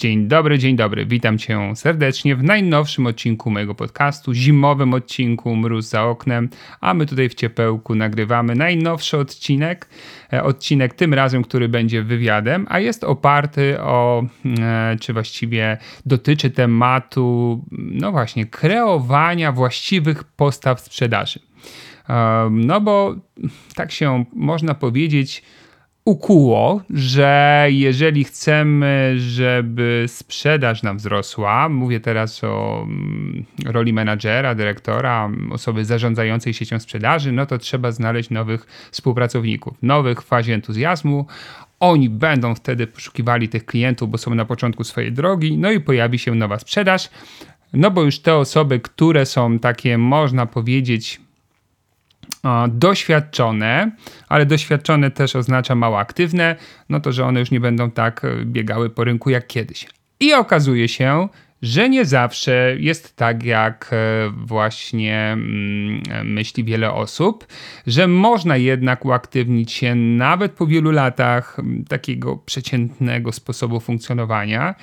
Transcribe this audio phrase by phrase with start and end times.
[0.00, 1.06] Dzień dobry, dzień dobry.
[1.06, 6.48] Witam Cię serdecznie w najnowszym odcinku mojego podcastu, zimowym odcinku Mróz za oknem,
[6.80, 9.88] a my tutaj w ciepełku nagrywamy najnowszy odcinek.
[10.32, 14.22] E, odcinek tym razem, który będzie wywiadem, a jest oparty o,
[14.60, 21.40] e, czy właściwie dotyczy tematu, no właśnie, kreowania właściwych postaw sprzedaży.
[22.08, 23.14] E, no bo
[23.74, 25.42] tak się można powiedzieć,
[26.10, 35.30] ukuło, że jeżeli chcemy, żeby sprzedaż nam wzrosła, mówię teraz o mm, roli menadżera, dyrektora,
[35.50, 41.26] osoby zarządzającej siecią sprzedaży, no to trzeba znaleźć nowych współpracowników, nowych w fazie entuzjazmu.
[41.80, 46.18] Oni będą wtedy poszukiwali tych klientów, bo są na początku swojej drogi, no i pojawi
[46.18, 47.10] się nowa sprzedaż.
[47.72, 51.20] No bo już te osoby, które są takie, można powiedzieć,
[52.68, 53.90] doświadczone,
[54.28, 56.56] ale doświadczone też oznacza mało aktywne,
[56.88, 59.86] no to że one już nie będą tak e, biegały po rynku jak kiedyś.
[60.20, 61.28] I okazuje się,
[61.62, 67.46] że nie zawsze jest tak, jak e, właśnie mm, myśli wiele osób,
[67.86, 71.56] że można jednak uaktywnić się nawet po wielu latach
[71.88, 74.74] takiego przeciętnego sposobu funkcjonowania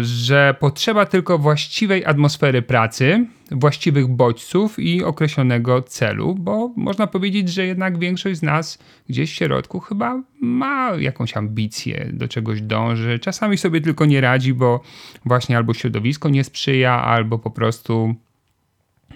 [0.00, 7.66] że potrzeba tylko właściwej atmosfery pracy, właściwych bodźców i określonego celu, bo można powiedzieć, że
[7.66, 13.18] jednak większość z nas gdzieś w środku chyba ma jakąś ambicję, do czegoś dąży.
[13.18, 14.80] Czasami sobie tylko nie radzi, bo
[15.24, 18.14] właśnie albo środowisko nie sprzyja, albo po prostu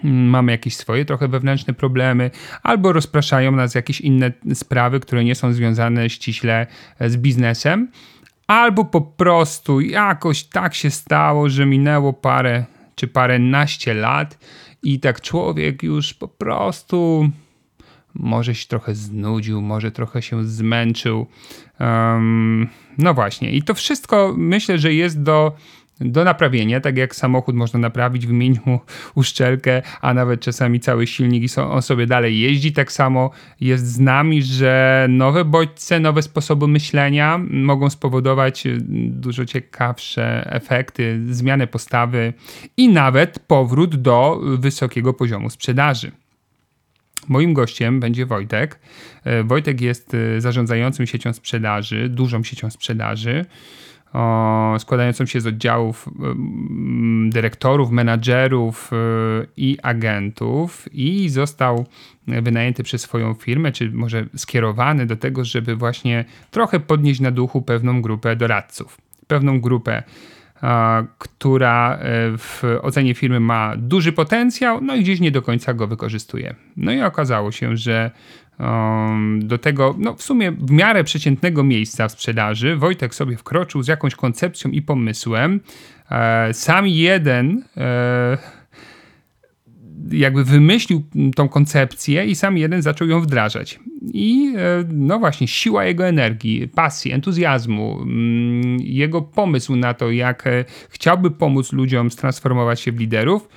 [0.03, 2.31] mm, mamy jakieś swoje trochę wewnętrzne problemy,
[2.63, 6.67] albo rozpraszają nas jakieś inne sprawy, które nie są związane ściśle
[7.01, 7.87] z biznesem.
[8.47, 14.37] Albo po prostu jakoś tak się stało, że minęło parę czy paręnaście lat
[14.83, 17.29] i tak człowiek już po prostu
[18.13, 21.27] może się trochę znudził, może trochę się zmęczył.
[21.79, 25.55] Um, no właśnie, i to wszystko myślę, że jest do
[25.99, 28.79] do naprawienia, tak jak samochód można naprawić, wymienić mu
[29.15, 32.73] uszczelkę, a nawet czasami cały silnik i on sobie dalej jeździ.
[32.73, 38.77] Tak samo jest z nami, że nowe bodźce, nowe sposoby myślenia mogą spowodować y,
[39.09, 42.33] dużo ciekawsze efekty, zmianę postawy
[42.77, 46.11] i nawet powrót do wysokiego poziomu sprzedaży.
[47.27, 48.79] Moim gościem będzie Wojtek.
[49.23, 53.45] E, Wojtek jest y, zarządzającym siecią sprzedaży, dużą siecią sprzedaży
[54.79, 56.09] składającą się z oddziałów
[57.29, 58.95] dyrektorów, menadżerów e,
[59.57, 61.85] i agentów i został
[62.27, 67.61] wynajęty przez swoją firmę, czy może skierowany do tego, żeby właśnie trochę podnieść na duchu
[67.61, 70.03] pewną grupę doradców, pewną grupę
[71.17, 71.97] która e,
[72.37, 76.55] w ocenie firmy ma duży potencjał, no i gdzieś nie do końca go wykorzystuje.
[76.77, 78.11] No i okazało się, że
[79.39, 83.87] do tego, no w sumie w miarę przeciętnego miejsca w sprzedaży, Wojtek sobie wkroczył z
[83.87, 85.59] jakąś koncepcją i pomysłem.
[86.11, 88.37] E, sam jeden e,
[90.11, 91.03] jakby wymyślił
[91.35, 93.79] tą koncepcję i sam jeden zaczął ją wdrażać.
[94.13, 100.43] I e, no właśnie, siła jego energii, pasji, entuzjazmu, mm, jego pomysł na to, jak
[100.89, 103.49] chciałby pomóc ludziom transformować się w liderów,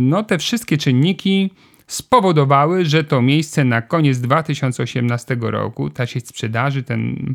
[0.00, 1.50] no te wszystkie czynniki
[1.94, 7.34] spowodowały, że to miejsce na koniec 2018 roku, ta sieć sprzedaży, ten,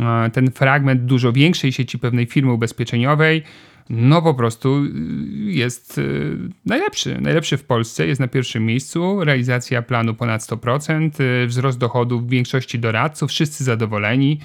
[0.00, 3.42] e, ten fragment dużo większej sieci pewnej firmy ubezpieczeniowej,
[3.90, 4.82] no po prostu
[5.44, 6.02] jest e,
[6.66, 7.20] najlepszy.
[7.20, 9.24] Najlepszy w Polsce, jest na pierwszym miejscu.
[9.24, 14.40] Realizacja planu ponad 100%, e, wzrost dochodów w większości doradców, wszyscy zadowoleni.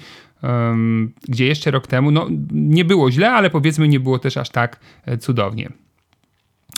[1.28, 4.80] Gdzie jeszcze rok temu no, nie było źle, ale powiedzmy nie było też aż tak
[5.20, 5.70] cudownie.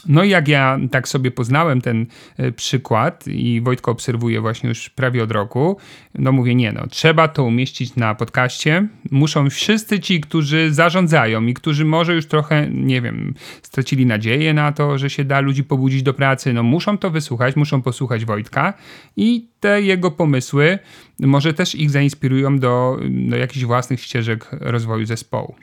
[0.09, 2.07] No i jak ja tak sobie poznałem ten
[2.37, 5.77] e, przykład i Wojtko obserwuje właśnie już prawie od roku,
[6.15, 8.89] no mówię, nie no, trzeba to umieścić na podcaście.
[9.11, 14.73] Muszą wszyscy ci, którzy zarządzają i którzy może już trochę, nie wiem, stracili nadzieję na
[14.73, 18.75] to, że się da ludzi pobudzić do pracy, no muszą to wysłuchać, muszą posłuchać Wojtka
[19.17, 20.79] i te jego pomysły
[21.19, 25.55] może też ich zainspirują do, do jakichś własnych ścieżek rozwoju zespołu.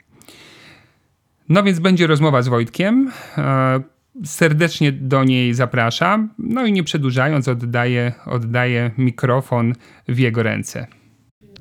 [1.48, 3.10] No więc będzie rozmowa z Wojtkiem.
[4.24, 6.30] Serdecznie do niej zapraszam.
[6.38, 9.72] No i nie przedłużając, oddaję, oddaję mikrofon
[10.08, 10.86] w jego ręce.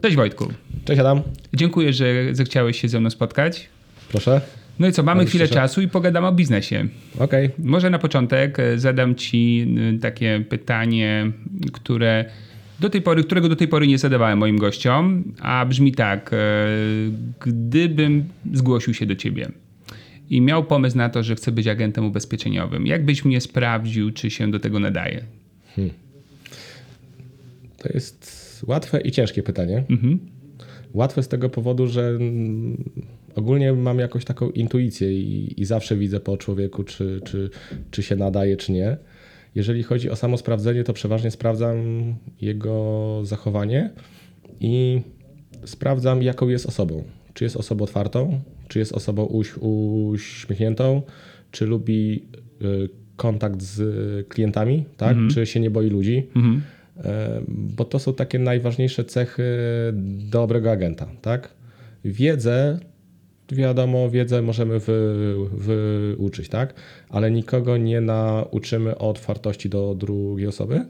[0.01, 0.54] Cześć Wojtku.
[0.86, 1.21] Cześć Adam.
[1.54, 3.69] Dziękuję, że zechciałeś się ze mną spotkać.
[4.09, 4.42] Proszę.
[4.80, 6.88] No i co, mamy chwilę czasu i pogadamy o biznesie.
[7.19, 7.45] Okej.
[7.45, 7.65] Okay.
[7.65, 9.68] Może na początek e, zadam ci
[10.01, 11.31] takie pytanie,
[11.74, 12.25] które
[12.80, 16.38] do tej pory, którego do tej pory nie zadawałem moim gościom, a brzmi tak: e,
[17.39, 19.51] gdybym zgłosił się do ciebie
[20.29, 24.29] i miał pomysł na to, że chce być agentem ubezpieczeniowym, jak byś mnie sprawdził, czy
[24.29, 25.24] się do tego nadaje?
[25.75, 25.94] Hmm.
[27.77, 29.83] To jest łatwe i ciężkie pytanie.
[29.89, 30.19] Mhm.
[30.94, 32.19] Łatwe z tego powodu, że
[33.35, 37.50] ogólnie mam jakąś taką intuicję i, i zawsze widzę po człowieku, czy, czy,
[37.91, 38.97] czy się nadaje, czy nie.
[39.56, 41.77] Jeżeli chodzi o samo sprawdzenie, to przeważnie sprawdzam
[42.41, 43.89] jego zachowanie
[44.59, 45.01] i
[45.65, 47.03] sprawdzam, jaką jest osobą.
[47.33, 51.01] Czy jest osobą otwartą, czy jest osobą uś, uśmiechniętą,
[51.51, 52.23] czy lubi
[52.61, 55.11] y, kontakt z klientami, tak?
[55.11, 55.29] Mhm.
[55.29, 56.27] czy się nie boi ludzi.
[56.35, 56.61] Mhm.
[57.03, 59.43] E, bo to są takie najważniejsze cechy
[60.31, 61.07] dobrego agenta.
[61.21, 61.53] Tak?
[62.05, 62.79] Wiedzę,
[63.51, 66.73] wiadomo, wiedzę możemy wy, wyuczyć, tak?
[67.09, 70.85] ale nikogo nie nauczymy o otwartości do drugiej osoby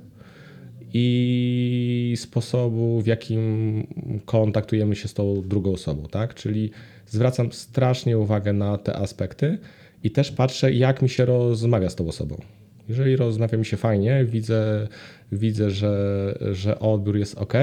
[0.93, 3.83] i sposobu, w jakim
[4.25, 6.07] kontaktujemy się z tą drugą osobą.
[6.11, 6.33] Tak?
[6.33, 6.71] Czyli
[7.07, 9.57] zwracam strasznie uwagę na te aspekty
[10.03, 12.41] i też patrzę, jak mi się rozmawia z tą osobą.
[12.89, 14.87] Jeżeli rozmawia mi się fajnie, widzę,
[15.31, 17.53] widzę że, że odbiór jest ok,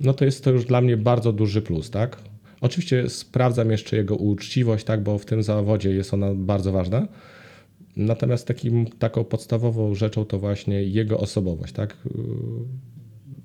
[0.00, 2.16] no to jest to już dla mnie bardzo duży plus, tak?
[2.60, 7.08] Oczywiście sprawdzam jeszcze jego uczciwość, tak, bo w tym zawodzie jest ona bardzo ważna.
[7.96, 11.96] Natomiast takim, taką podstawową rzeczą to właśnie jego osobowość, tak?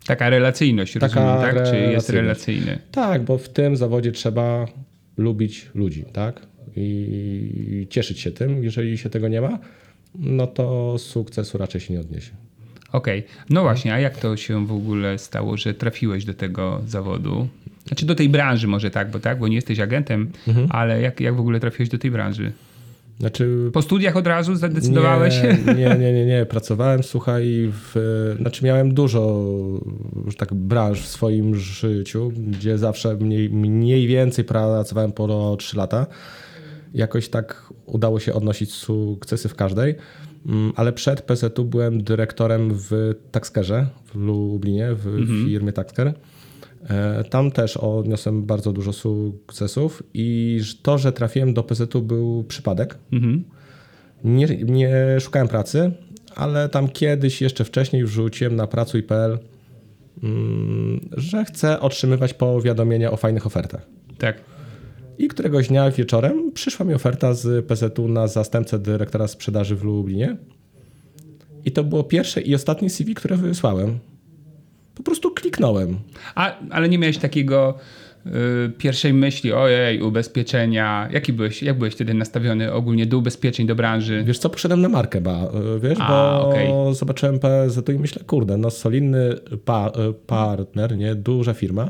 [0.08, 1.70] Taka relacyjność, Taka rozumiem, tak?
[1.70, 2.80] Czy jest relacyjny?
[2.92, 4.66] Tak, bo w tym zawodzie trzeba
[5.18, 6.48] lubić ludzi, tak?
[6.76, 8.64] I cieszyć się tym.
[8.64, 9.60] Jeżeli się tego nie ma,
[10.16, 12.32] no to sukcesu raczej się nie odniesie.
[12.92, 13.46] Okej, okay.
[13.50, 17.48] no właśnie, a jak to się w ogóle stało, że trafiłeś do tego zawodu?
[17.88, 20.68] Znaczy do tej branży może tak, bo tak, bo nie jesteś agentem, mhm.
[20.70, 22.52] ale jak, jak w ogóle trafiłeś do tej branży?
[23.20, 25.36] Znaczy, po studiach od razu zadecydowałeś?
[25.44, 26.46] Nie, nie, nie, nie, nie.
[26.46, 29.46] Pracowałem, słuchaj, w, znaczy miałem dużo
[30.38, 36.08] tak branż w swoim życiu, gdzie zawsze mniej, mniej więcej pracowałem po 3 lata
[36.96, 39.96] jakoś tak udało się odnosić sukcesy w każdej.
[40.46, 45.46] Mm, ale przed PZU byłem dyrektorem w Taxkerze w Lublinie, w mhm.
[45.46, 46.14] firmie Taxker.
[46.90, 52.98] E, tam też odniosłem bardzo dużo sukcesów i to, że trafiłem do PZU był przypadek.
[53.12, 53.44] Mhm.
[54.24, 55.92] Nie, nie szukałem pracy,
[56.36, 59.40] ale tam kiedyś, jeszcze wcześniej już rzuciłem na pracuj.pl,
[60.24, 63.88] mm, że chcę otrzymywać powiadomienia o fajnych ofertach.
[64.18, 64.42] Tak.
[65.18, 70.38] I któregoś dnia wieczorem przyszła mi oferta z PZU na zastępcę dyrektora sprzedaży w Lublinie.
[71.66, 74.00] I to było pierwsze i ostatnie CV, które wysłałem.
[74.96, 76.00] Po prostu kliknąłem.
[76.36, 77.78] A, ale nie miałeś takiego
[78.26, 78.32] y,
[78.78, 81.10] pierwszej myśli, ojej, ubezpieczenia.
[81.12, 84.24] Jaki byłeś, jak byłeś wtedy nastawiony ogólnie do ubezpieczeń, do branży?
[84.28, 85.44] Wiesz co, poszedłem na markę, ba,
[85.76, 86.94] y, wiesz, A, bo okay.
[86.94, 91.90] zobaczyłem PZU i myślę, kurde, no solidny pa, y, partner, nie, duża firma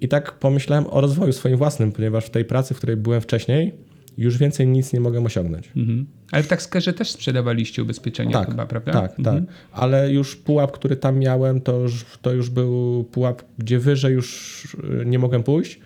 [0.00, 3.74] i tak pomyślałem o rozwoju swoim własnym, ponieważ w tej pracy, w której byłem wcześniej,
[4.18, 5.70] już więcej nic nie mogę osiągnąć.
[5.76, 6.06] Mhm.
[6.32, 8.92] Ale w Taxkerze też sprzedawaliście ubezpieczenia tak, chyba, prawda?
[8.92, 9.46] Tak, mhm.
[9.46, 9.54] tak.
[9.72, 14.64] Ale już pułap, który tam miałem, to już, to już był pułap, gdzie wyżej już
[14.74, 15.80] y, nie mogłem pójść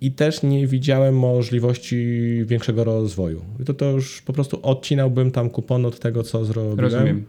[0.00, 1.96] i też nie widziałem możliwości
[2.46, 3.44] większego rozwoju.
[3.60, 6.80] I to, to już po prostu odcinałbym tam kupon od tego, co zrobiłem.
[6.80, 7.24] Rozumiem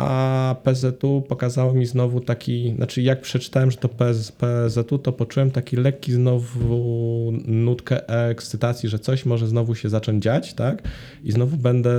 [0.00, 5.76] a PZU pokazało mi znowu taki, znaczy jak przeczytałem, że to PZU, to poczułem taki
[5.76, 10.82] lekki znowu nutkę ekscytacji, że coś może znowu się zacząć dziać, tak?
[11.24, 11.90] I znowu będę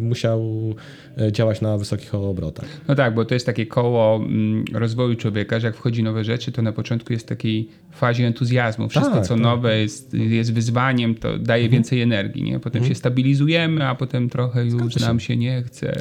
[0.00, 0.74] musiał
[1.07, 2.66] e, działać na wysokich obrotach.
[2.88, 6.52] No tak, bo to jest takie koło mm, rozwoju człowieka, że jak wchodzi nowe rzeczy,
[6.52, 8.88] to na początku jest takiej fazie entuzjazmu.
[8.88, 9.42] Wszystko, tak, co tak.
[9.42, 11.70] nowe jest, jest wyzwaniem, to daje mhm.
[11.72, 12.42] więcej energii.
[12.42, 12.60] Nie?
[12.60, 12.88] Potem mhm.
[12.88, 15.00] się stabilizujemy, a potem trochę już się.
[15.00, 15.98] nam się nie chce.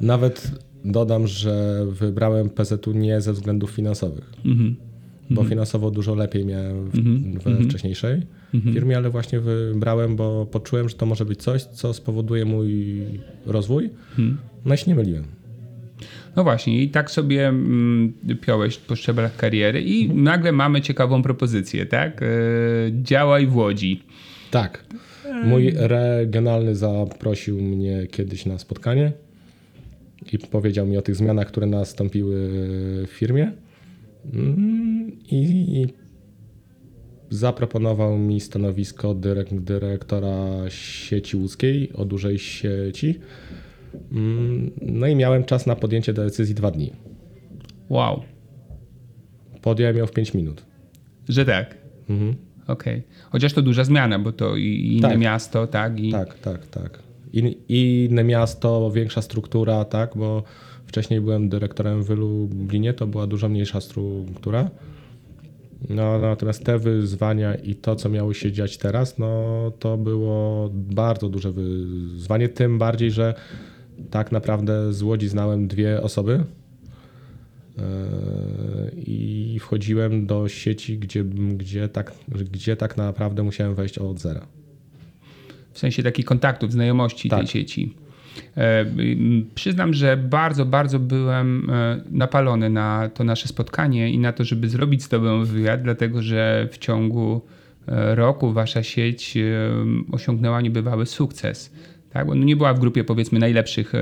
[0.00, 0.50] Nawet
[0.84, 4.32] dodam, że wybrałem PZU nie ze względów finansowych.
[4.44, 4.85] Mhm
[5.30, 5.48] bo mhm.
[5.48, 7.32] finansowo dużo lepiej miałem w, mhm.
[7.32, 7.68] we mhm.
[7.68, 8.22] wcześniejszej
[8.72, 13.02] firmie, ale właśnie wybrałem, bo poczułem, że to może być coś, co spowoduje mój
[13.46, 13.90] rozwój.
[14.64, 15.24] No i się nie myliłem.
[16.36, 21.86] No właśnie, i tak sobie mm, piąłeś po szczeblach kariery i nagle mamy ciekawą propozycję,
[21.86, 22.22] tak?
[22.22, 22.26] E,
[23.02, 24.02] działaj w Łodzi.
[24.50, 24.84] Tak.
[25.44, 29.12] Mój regionalny zaprosił mnie kiedyś na spotkanie
[30.32, 32.48] i powiedział mi o tych zmianach, które nastąpiły
[33.06, 33.52] w firmie.
[34.34, 35.86] Mm, I
[37.30, 40.36] zaproponował mi stanowisko dyrek, dyrektora
[40.68, 43.18] sieci łódzkiej o dużej sieci.
[44.12, 46.92] Mm, No i miałem czas na podjęcie decyzji dwa dni.
[47.88, 48.22] Wow,
[49.62, 50.62] Podjąłem ją w 5 minut.
[51.28, 51.76] że tak.
[52.10, 52.34] Mhm.
[52.66, 53.02] Okej.
[53.30, 55.18] Chociaż to duża zmiana, bo to i inne Tak.
[55.18, 56.00] miasto, tak?
[56.00, 56.12] I...
[56.12, 56.98] Tak, tak, tak.
[57.32, 60.42] In, inne miasto, większa struktura, tak, bo
[60.86, 64.70] wcześniej byłem dyrektorem w Lublinie, to była dużo mniejsza struktura.
[65.88, 71.28] No, natomiast te wyzwania i to, co miało się dziać teraz, no to było bardzo
[71.28, 73.34] duże wyzwanie, tym bardziej, że
[74.10, 76.44] tak naprawdę z Łodzi znałem dwie osoby
[77.76, 77.82] Yy,
[79.06, 84.46] i wchodziłem do sieci, gdzie, gdzie, tak, gdzie tak naprawdę musiałem wejść od zera.
[85.72, 87.48] W sensie takich kontaktów, znajomości tej Tak.
[87.48, 87.94] sieci.
[88.56, 88.86] E,
[89.54, 94.68] Przyznam, że bardzo, bardzo byłem e, napalony na to nasze spotkanie i na to, żeby
[94.68, 97.40] zrobić z Tobą wywiad, dlatego że w ciągu
[97.88, 99.38] e, roku Wasza sieć
[100.12, 101.72] osiągnęła niebywały sukces.
[102.10, 102.26] Tak?
[102.26, 103.92] Bo no nie była w grupie powiedzmy najlepszych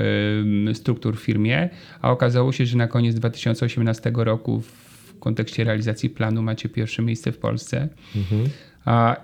[0.73, 1.69] struktur w firmie,
[2.01, 7.31] a okazało się, że na koniec 2018 roku w kontekście realizacji planu macie pierwsze miejsce
[7.31, 7.89] w Polsce.
[8.27, 8.74] A,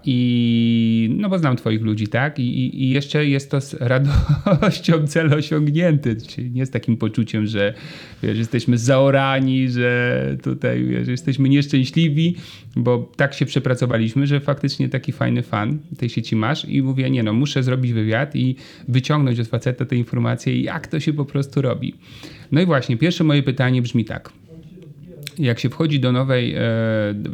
[0.05, 2.39] I no bo znam twoich ludzi, tak?
[2.39, 7.73] I, i, jeszcze jest to z radością cel osiągnięty, czyli nie z takim poczuciem, że
[8.23, 12.35] wiesz, jesteśmy zaorani, że tutaj wiesz, jesteśmy nieszczęśliwi,
[12.75, 17.23] bo tak się przepracowaliśmy, że faktycznie taki fajny fan tej sieci masz i mówię, nie
[17.23, 18.55] no, muszę zrobić wywiad i
[18.87, 21.95] wyciągnąć od faceta te informacje, jak to się po prostu robi.
[22.51, 24.40] No i właśnie, pierwsze moje pytanie brzmi tak
[25.39, 26.61] jak się wchodzi do nowej, e,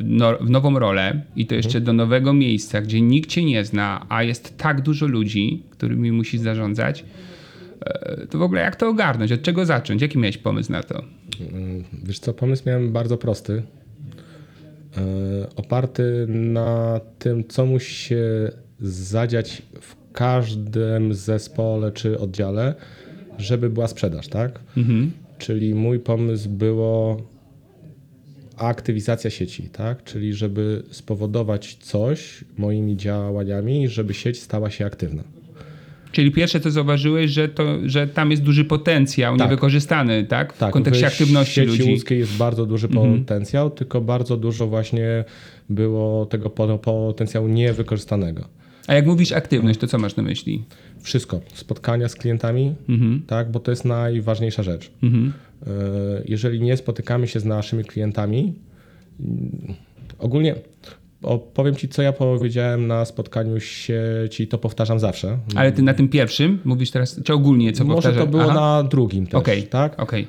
[0.04, 4.06] no, w nową rolę i to jeszcze do nowego miejsca, gdzie nikt cię nie zna,
[4.10, 7.06] a jest tak dużo ludzi, którymi musisz zarządzać,
[7.86, 9.32] e, to w ogóle jak to ogarnąć?
[9.32, 10.02] Od czego zacząć?
[10.02, 11.04] Jaki miałeś pomysł na to?
[11.54, 13.64] Mm, Wiesz co, pomysł miałem bardzo prosty.
[14.98, 15.02] E,
[15.56, 22.76] Oparty na tym, co musi się zadziać w każdym zespole czy oddziale,
[23.38, 24.60] żeby była sprzedaż, tak?
[25.38, 27.22] Czyli mój pomysł było
[28.58, 30.04] aktywizacja sieci, tak?
[30.04, 35.24] Czyli żeby spowodować coś moimi działaniami, żeby sieć stała się aktywna.
[36.12, 39.48] Czyli pierwsze co zauważyłeś, że, to, że tam jest duży potencjał Tak.
[39.48, 40.54] niewykorzystany, tak?
[40.54, 41.82] W Tak, kontekście w aktywności sieci ludzi.
[41.82, 41.94] Mhm.
[41.96, 45.24] łódzkiej jest bardzo duży potencjał, tylko bardzo dużo właśnie
[45.70, 48.48] było tego po- potencjału niewykorzystanego.
[48.88, 50.64] A jak mówisz aktywność, to co masz na myśli?
[51.02, 53.22] Wszystko, spotkania z klientami, Mhm.
[53.28, 54.92] tak, bo to jest najważniejsza rzecz.
[55.04, 55.08] E,
[56.26, 58.54] Jeżeli nie spotykamy się z naszymi klientami,
[59.20, 59.74] mm,
[60.20, 60.56] ogólnie
[61.54, 65.38] powiem Ci, co ja powiedziałem na spotkaniu sieci, to powtarzam zawsze.
[65.56, 68.54] Ale ty na tym pierwszym mówisz teraz, czy ogólnie co Może to było Aha.
[68.54, 70.00] na drugim też, Okej, tak?
[70.00, 70.28] okej.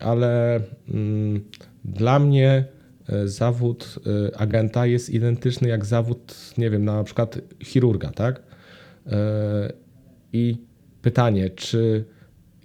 [0.00, 0.60] ale
[0.94, 1.40] mm,
[1.84, 2.64] dla mnie
[3.08, 3.98] e, zawód
[4.32, 8.42] e, agenta jest identyczny jak zawód, nie wiem, na przykład chirurga, tak?
[9.06, 9.72] E,
[10.32, 10.56] I
[11.02, 12.04] pytanie, czy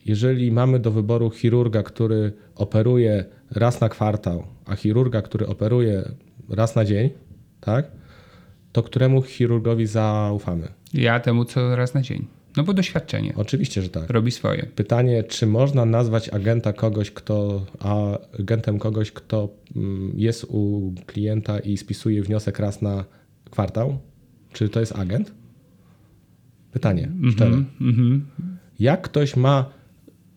[0.05, 6.11] jeżeli mamy do wyboru chirurga, który operuje raz na kwartał, a chirurga, który operuje
[6.49, 7.09] raz na dzień,
[7.61, 7.91] tak?
[8.71, 10.67] To któremu chirurgowi zaufamy?
[10.93, 12.27] Ja temu co raz na dzień.
[12.57, 14.09] No bo doświadczenie Oczywiście, że tak.
[14.09, 14.65] robi swoje.
[14.75, 21.59] Pytanie, czy można nazwać agenta kogoś, kto, a agentem kogoś, kto mm, jest u klienta
[21.59, 23.05] i spisuje wniosek raz na
[23.51, 23.97] kwartał?
[24.53, 25.33] Czy to jest agent?
[26.71, 27.63] Pytanie, szczere.
[27.81, 28.25] Mhm.
[28.79, 29.69] Jak ktoś ma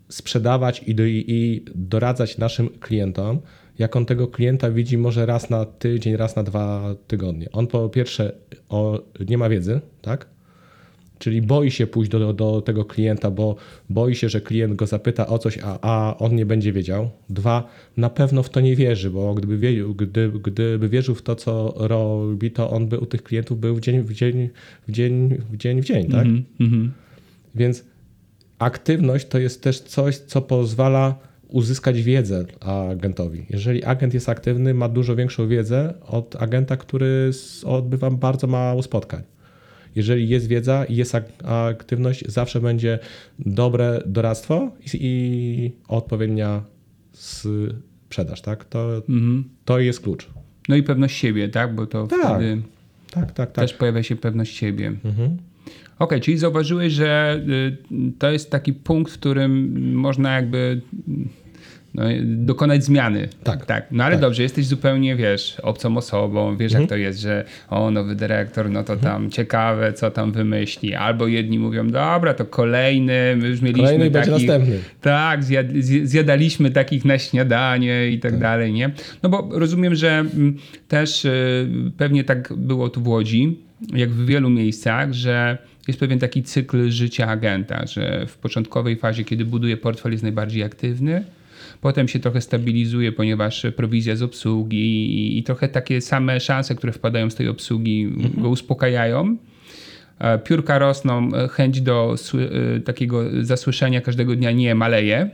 [0.08, 3.38] sprzedawać i, do, i doradzać naszym klientom,
[3.78, 7.48] jak on tego klienta widzi może raz na tydzień, raz na dwa tygodnie?
[7.52, 8.32] On po pierwsze
[8.68, 10.26] o, nie ma wiedzy, tak?
[11.18, 13.56] Czyli boi się pójść do, do tego klienta, bo
[13.90, 17.10] boi się, że klient go zapyta o coś, a, a on nie będzie wiedział.
[17.30, 21.34] Dwa, na pewno w to nie wierzy, bo gdyby, wie, gdy, gdyby wierzył w to,
[21.34, 24.48] co robi, to on by u tych klientów był w dzień w dzień,
[24.88, 26.26] w dzień, w dzień, w dzień tak?
[26.60, 26.92] Mhm.
[27.54, 27.84] Więc
[28.58, 33.46] aktywność to jest też coś, co pozwala uzyskać wiedzę agentowi.
[33.50, 37.30] Jeżeli agent jest aktywny, ma dużo większą wiedzę od agenta, który
[37.64, 39.22] odbywa bardzo mało spotkań.
[39.96, 42.98] Jeżeli jest wiedza i jest ak- aktywność, zawsze będzie
[43.38, 46.62] dobre doradztwo i, odpowiednia
[47.12, 48.40] sprzedaż.
[48.42, 48.64] Tak?
[48.64, 49.02] To,
[49.64, 50.28] to jest klucz.
[50.68, 51.74] No i pewność siebie, tak?
[51.74, 52.62] Bo to Tak, wtedy
[53.10, 53.52] Tak, tak, tak.
[53.52, 54.92] też pojawia się pewność siebie.
[55.04, 55.36] Mhm.
[55.98, 57.40] Okej, czyli zauważyłeś, że
[57.92, 60.80] y, to jest taki punkt, w którym można jakby
[61.96, 63.28] no, dokonać zmiany.
[63.44, 63.66] Tak.
[63.66, 63.86] tak.
[63.90, 64.20] No ale Tak.
[64.20, 66.82] dobrze, jesteś zupełnie, wiesz, obcą osobą, wiesz Mhm.
[66.82, 70.94] jak to jest, że o, nowy dyrektor, no to tam ciekawe, co tam wymyśli.
[70.94, 74.48] Albo jedni mówią, dobra, to kolejny, my już mieliśmy Kolejny będzie takich...
[74.48, 74.78] następny.
[75.00, 78.90] Tak, zjad, zj- zjadaliśmy takich na śniadanie i tak, dalej, nie?
[79.22, 80.56] No bo rozumiem, że mm,
[80.88, 83.58] też y, pewnie tak było tu w Łodzi,
[83.94, 89.24] jak w wielu miejscach, że jest pewien taki cykl życia agenta, że w początkowej fazie,
[89.24, 91.24] kiedy buduje portfel, jest najbardziej aktywny,
[91.80, 96.92] potem się trochę stabilizuje, ponieważ prowizja z obsługi i, i trochę takie same szanse, które
[96.92, 99.36] wpadają z tej obsługi, go uspokajają.
[100.18, 102.14] E, Piórka rosną, e, chęć do
[102.76, 105.30] e, takiego zasłyszenia każdego dnia nie maleje,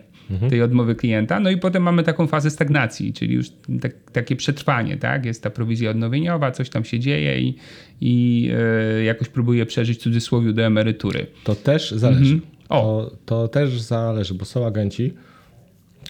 [0.50, 1.40] tej odmowy klienta.
[1.40, 3.46] No i potem mamy taką fazę stagnacji, czyli już
[3.80, 5.24] tak, takie przetrwanie, tak?
[5.24, 7.54] Jest ta prowizja odnowieniowa, coś tam się dzieje i,
[8.00, 8.50] i
[8.98, 11.26] e, jakoś próbuje przeżyć w cudzysłowie do emerytury.
[11.44, 12.34] To też zależy.
[12.34, 12.52] Mhm.
[12.68, 12.80] O.
[12.80, 15.14] To, to też zależy, bo są agenci,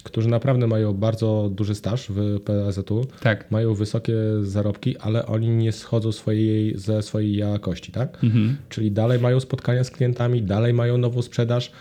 [0.02, 3.50] którzy naprawdę mają bardzo duży staż w PZU, Tak.
[3.50, 8.24] mają wysokie zarobki, ale oni nie schodzą swojej, ze swojej jakości, tak?
[8.24, 8.56] Mhm.
[8.68, 11.72] Czyli dalej mają spotkania z klientami, dalej mają nową sprzedaż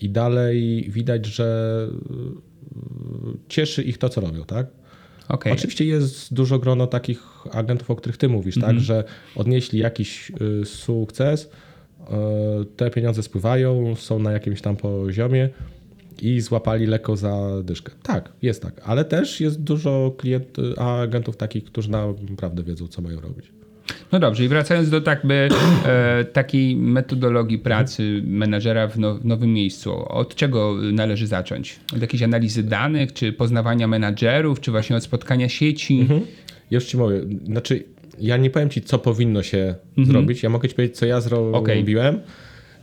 [0.00, 4.66] i dalej widać, że y, cieszy ich to, co robią, tak?
[5.28, 5.52] Okej.
[5.52, 8.76] Oczywiście jest dużo grono takich agentów, o których ty mówisz, Mhm.
[8.76, 9.04] tak, że
[9.36, 10.32] odnieśli jakiś
[10.62, 15.48] y, sukces, y, te pieniądze spływają, są na jakimś tam poziomie
[16.22, 17.92] i złapali lekko za dyszkę.
[18.02, 21.90] Tak, jest tak, ale też jest dużo klient, y, agentów takich, którzy
[22.30, 23.46] naprawdę wiedzą, co mają robić.
[24.12, 25.48] No dobrze, i wracając do tak by,
[25.86, 31.80] e, takiej metodologii pracy menadżera w, now, w nowym miejscu, od czego należy zacząć?
[31.94, 36.06] Od jakiejś analizy danych, czy poznawania menadżerów, czy właśnie od spotkania sieci?
[36.70, 37.84] Już ci mówię, znaczy
[38.20, 39.74] ja nie powiem ci, co powinno się
[40.06, 42.20] zrobić, ja mogę ci powiedzieć, co ja zrobiłem.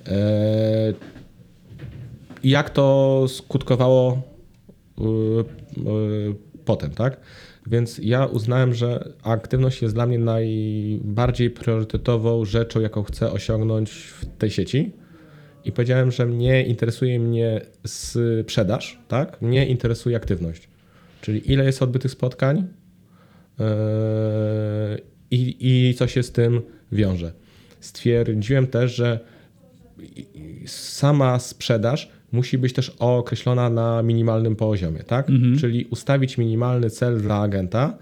[0.08, 1.15] E, I
[2.50, 4.22] jak to skutkowało
[5.00, 6.36] y, y,
[6.66, 7.20] potem, tak?
[7.68, 14.26] Więc ja uznałem, że aktywność jest dla mnie najbardziej priorytetową rzeczą, jaką chcę osiągnąć w
[14.38, 14.92] tej sieci.
[15.66, 19.42] I powiedziałem, że mnie interesuje mnie sprzedaż, tak?
[19.42, 20.70] Mnie interesuje aktywność.
[21.22, 22.68] Czyli ile jest odbytych spotkań,
[23.60, 26.62] Yy, i, i co się z tym
[26.92, 27.32] wiąże.
[27.80, 29.20] Stwierdziłem też, że
[30.66, 35.28] sama sprzedaż musi być też określona na minimalnym poziomie, tak?
[35.60, 37.98] Czyli ustawić minimalny cel dla agenta,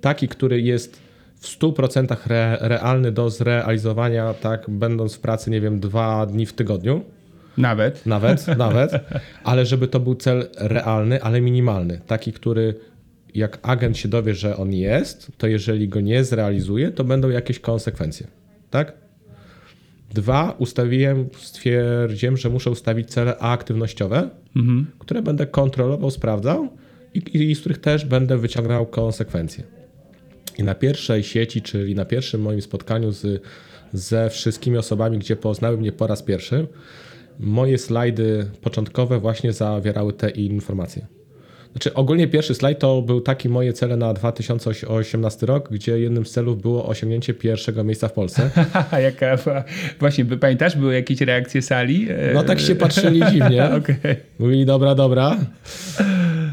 [0.00, 1.00] taki, który jest
[1.36, 6.52] w 100% re, realny do zrealizowania, tak, będąc w pracy, nie wiem, dwa dni w
[6.52, 7.04] tygodniu,
[7.56, 8.06] Nawet.
[8.06, 8.92] nawet, nawet,
[9.44, 12.00] ale żeby to był cel realny, ale minimalny.
[12.06, 12.74] Taki, który
[13.34, 17.60] jak agent się dowie, że on jest, to jeżeli go nie zrealizuje, to będą jakieś
[17.60, 18.26] konsekwencje.
[18.70, 18.92] Tak?
[20.14, 24.30] Dwa, ustawiłem, stwierdziłem, że muszę ustawić cele aktywnościowe,
[24.98, 26.68] które będę kontrolował, sprawdzał
[27.14, 29.64] i, i z których też będę wyciągał konsekwencje.
[30.58, 33.42] I na pierwszej sieci, czyli na pierwszym moim spotkaniu z,
[33.92, 36.66] ze wszystkimi osobami, gdzie poznały mnie po raz pierwszy,
[37.38, 41.17] moje slajdy początkowe właśnie zawierały te informacje.
[41.72, 46.30] Znaczy ogólnie pierwszy slajd to był taki moje cele na 2018 rok, gdzie jednym z
[46.30, 48.50] celów było osiągnięcie pierwszego miejsca w Polsce.
[49.04, 49.38] Jaka
[50.00, 52.06] właśnie, by pamiętasz, były jakieś reakcje sali?
[52.10, 53.64] E, No tak się patrzyli dziwnie.
[53.64, 54.16] Okej.
[54.38, 55.36] Mówili dobra, dobra.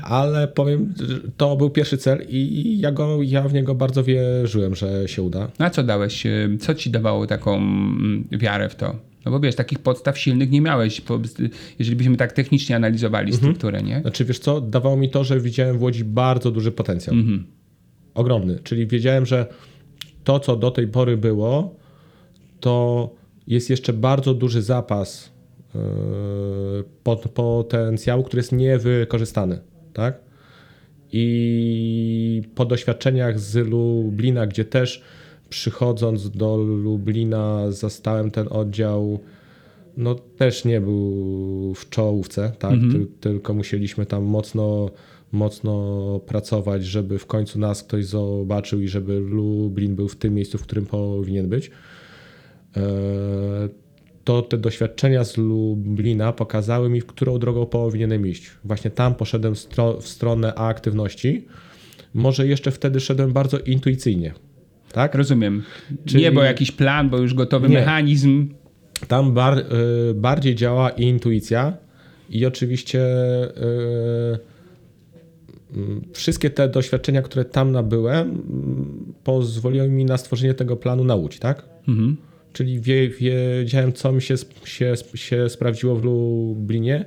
[0.04, 0.94] Ale powiem,
[1.38, 5.48] to był pierwszy cel i ja, go, ja w niego bardzo wierzyłem, że się uda.
[5.60, 8.96] No a co dałeś, e, co ci dawało taką mm, wiarę w to?
[9.26, 11.02] No bo wiesz, takich podstaw silnych nie miałeś,
[11.80, 13.38] jeżeli byśmy tak technicznie analizowali Mhm.
[13.44, 14.02] strukturę, nie?
[14.02, 17.16] Znaczy wiesz co, dawało mi to, że widziałem w Łodzi bardzo duży potencjał.
[18.14, 18.60] Ogromny.
[18.64, 19.46] Czyli wiedziałem, że
[20.24, 21.76] to, co do tej pory było,
[22.60, 23.10] to
[23.48, 25.32] jest jeszcze bardzo duży zapas
[25.76, 25.82] yy,
[27.04, 29.60] pot- potencjału, który jest niewykorzystany.
[29.94, 30.20] Tak?
[31.12, 35.02] I po doświadczeniach z Lublina, gdzie też
[35.50, 39.20] przychodząc do Lublina zastałem ten oddział,
[39.98, 42.72] no też nie był w czołówce, tak?
[42.92, 44.90] Ty, tylko musieliśmy tam mocno,
[45.32, 50.58] mocno pracować, żeby w końcu nas ktoś zobaczył i żeby Lublin był w tym miejscu,
[50.58, 51.72] w którym powinien być.
[52.78, 52.82] E,
[54.24, 58.52] To te doświadczenia z Lublina pokazały mi, w którą drogą powinienem iść.
[58.64, 59.56] Właśnie tam poszedłem
[60.02, 61.46] w stronę aktywności.
[62.14, 64.34] Może jeszcze wtedy szedłem bardzo intuicyjnie.
[64.96, 65.16] Tak?
[65.16, 65.64] Rozumiem.
[66.06, 67.76] Czyli- Nie, bo jakiś plan, bo już gotowy Nie.
[67.76, 68.50] mechanizm.
[69.08, 71.78] Tam bar, y, bardziej działa intuicja
[72.30, 74.40] i oczywiście y,
[75.76, 81.16] mm, wszystkie te doświadczenia, które tam nabyłem, mm, pozwoliły mi na stworzenie tego planu na
[81.16, 81.66] Łódź, tak?
[82.54, 87.06] Czyli wie, wiedziałem, co mi się, się, się sprawdziło w Lublinie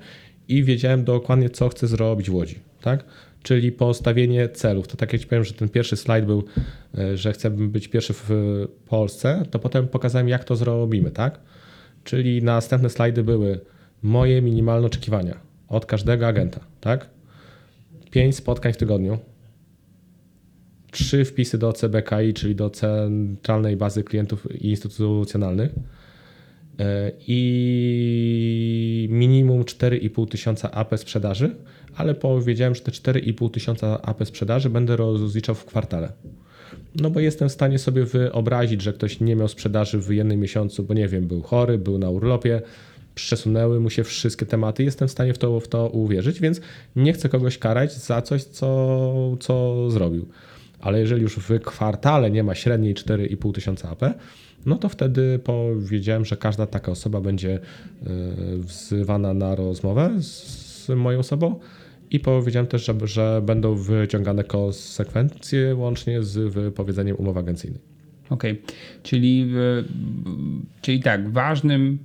[0.48, 3.04] i wiedziałem dokładnie, co chcę zrobić w Łodzi, tak?
[3.48, 4.88] Czyli postawienie celów.
[4.88, 6.44] To tak jak ci powiem, że ten pierwszy slajd był,
[6.98, 8.30] e, że chcemy być pierwszy w
[8.88, 11.40] Polsce, to potem pokazałem, jak to zrobimy, tak?
[12.04, 13.60] Czyli następne slajdy były
[14.02, 17.10] moje minimalne oczekiwania od każdego agenta, tak?
[18.10, 19.18] Pięć spotkań w tygodniu,
[20.90, 25.70] trzy wpisy do CBKI, czyli do Centralnej Bazy Klientów Instytucjonalnych
[27.26, 27.48] i
[29.10, 31.54] minimum 4,5 tysiąca AP sprzedaży,
[31.96, 36.12] ale powiedziałem, że te 4,5 tysiąca AP sprzedaży będę rozliczał w kwartale.
[36.94, 40.82] No bo jestem w stanie sobie wyobrazić, że ktoś nie miał sprzedaży w jednym miesiącu,
[40.82, 42.62] bo nie wiem, był chory, był na urlopie,
[43.14, 44.84] przesunęły mu się wszystkie tematy.
[44.84, 46.60] Jestem w stanie w to, w to uwierzyć, więc
[46.96, 50.28] nie chcę kogoś karać za coś, co, co zrobił.
[50.80, 54.02] Ale jeżeli już w kwartale nie ma średniej 4,5 tysiąca AP,
[54.66, 57.60] no to wtedy powiedziałem, że każda taka osoba będzie e,
[58.58, 61.60] wzywana na rozmowę z moją osobą
[62.10, 67.80] i powiedziałem też, że, że będą wyciągane konsekwencje łącznie z wypowiedzeniem umowy agencyjnej.
[68.30, 68.74] Okej, okay.
[69.02, 69.52] czyli,
[70.80, 71.98] czyli tak, ważnym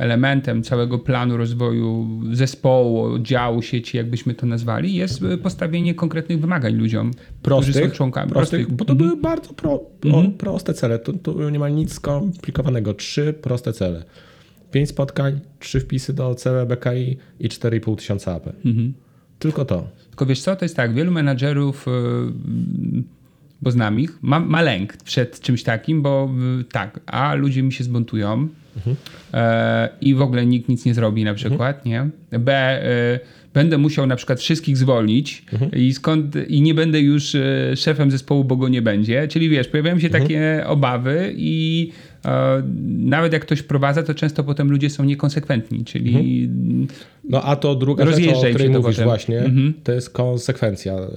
[0.00, 7.10] elementem całego planu rozwoju zespołu, działu, sieci, jakbyśmy to nazwali, jest postawienie konkretnych wymagań ludziom,
[7.42, 8.32] prostych, którzy są członkami.
[8.32, 8.76] Prostych, prostych.
[8.76, 10.32] bo to były bardzo pro, mhm.
[10.32, 10.98] proste cele.
[10.98, 12.94] Tu, tu nie ma nic skomplikowanego.
[12.94, 14.04] Trzy proste cele.
[14.70, 18.46] Pięć spotkań, trzy wpisy do CBKI i 4,5 tysiąca AP.
[18.64, 18.94] Mhm.
[19.38, 19.88] Tylko to.
[20.08, 21.86] Tylko wiesz co, to jest tak, wielu menadżerów
[23.62, 26.30] bo znam ich, ma, ma lęk przed czymś takim, bo
[26.72, 28.96] tak, a ludzie mi się zbuntują, mhm.
[29.34, 32.10] e, i w ogóle nikt nic nie zrobi na przykład, mhm.
[32.32, 32.38] nie?
[32.38, 33.20] B, e,
[33.54, 35.70] będę musiał na przykład wszystkich zwolnić mhm.
[35.74, 39.28] i, skąd, i nie będę już e, szefem zespołu, bo go nie będzie.
[39.28, 40.24] Czyli wiesz, pojawiają się mhm.
[40.24, 41.90] takie obawy i
[42.86, 46.86] nawet jak ktoś prowadza, to często potem ludzie są niekonsekwentni, czyli mhm.
[47.24, 49.04] No a to druga rzecz, o której mówisz potem.
[49.04, 49.74] właśnie, mhm.
[49.84, 50.94] to jest konsekwencja.
[50.94, 51.08] E,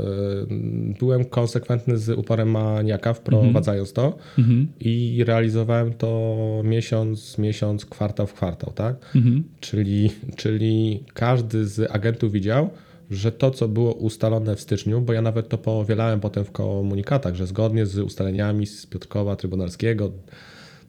[0.99, 4.67] byłem konsekwentny z uporem maniaka wprowadzając to mhm.
[4.79, 8.95] i realizowałem to miesiąc, miesiąc, kwartał w kwartał, tak?
[9.15, 9.43] Mhm.
[9.59, 12.69] Czyli, czyli każdy z agentów widział,
[13.11, 17.35] że to, co było ustalone w styczniu, bo ja nawet to powielałem potem w komunikatach,
[17.35, 20.11] że zgodnie z ustaleniami z Piotrkowa Trybunalskiego,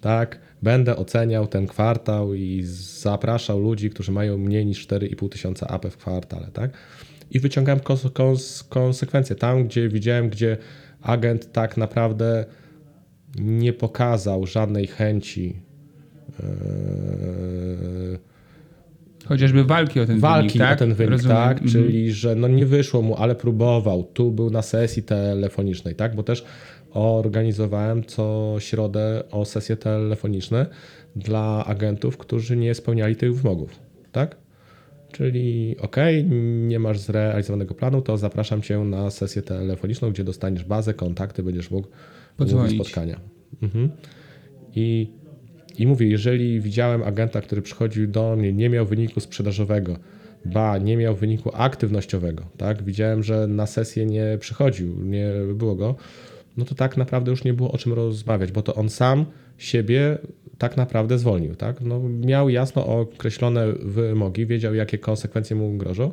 [0.05, 2.63] tak, będę oceniał ten kwartał i
[3.03, 6.71] zapraszał ludzi, którzy mają mniej niż 4,5 tysiąca AP w kwartale, tak?
[7.31, 10.57] I wyciągałem kons kons konsekwencje tam, gdzie widziałem, gdzie
[11.03, 12.45] agent tak naprawdę
[13.39, 15.57] nie pokazał żadnej chęci.
[16.39, 18.19] Yy,
[19.25, 20.77] Chociażby walki o ten walki wynik, tak?
[20.77, 21.37] o ten wynik, Rozumiem.
[21.37, 21.53] tak?
[21.63, 21.71] Mhm.
[21.71, 24.05] Czyli, że no nie wyszło mu, ale próbował.
[24.05, 26.15] Tu był na sesji telefonicznej, tak?
[26.15, 26.45] Bo też
[26.95, 30.67] organizowałem co środę o sesje telefoniczne
[31.17, 33.79] dla agentów, którzy nie spełniali tych wymogów,
[34.13, 34.37] tak?
[35.13, 35.97] Czyli ok,
[36.67, 41.71] nie masz zrealizowanego planu, to zapraszam cię na sesję telefoniczną, gdzie dostaniesz bazę, kontakty, będziesz
[41.71, 41.89] mógł
[42.39, 43.21] mówić spotkania.
[43.63, 43.91] Mhm.
[44.77, 45.11] I,
[45.79, 49.97] I mówię, jeżeli widziałem agenta, który przychodził do mnie, nie miał wyniku sprzedażowego,
[50.45, 52.83] ba, nie miał wyniku aktywnościowego, tak?
[52.83, 55.95] Widziałem, że na sesję nie przychodził, nie było go,
[56.57, 59.27] no to tak naprawdę już nie było o czym rozmawiać, bo to on sam
[59.59, 60.19] siebie
[60.59, 61.55] tak naprawdę zwolnił.
[61.55, 61.81] Tak?
[61.81, 66.13] No, miał jasno określone wymogi, wiedział jakie konsekwencje mu grożą,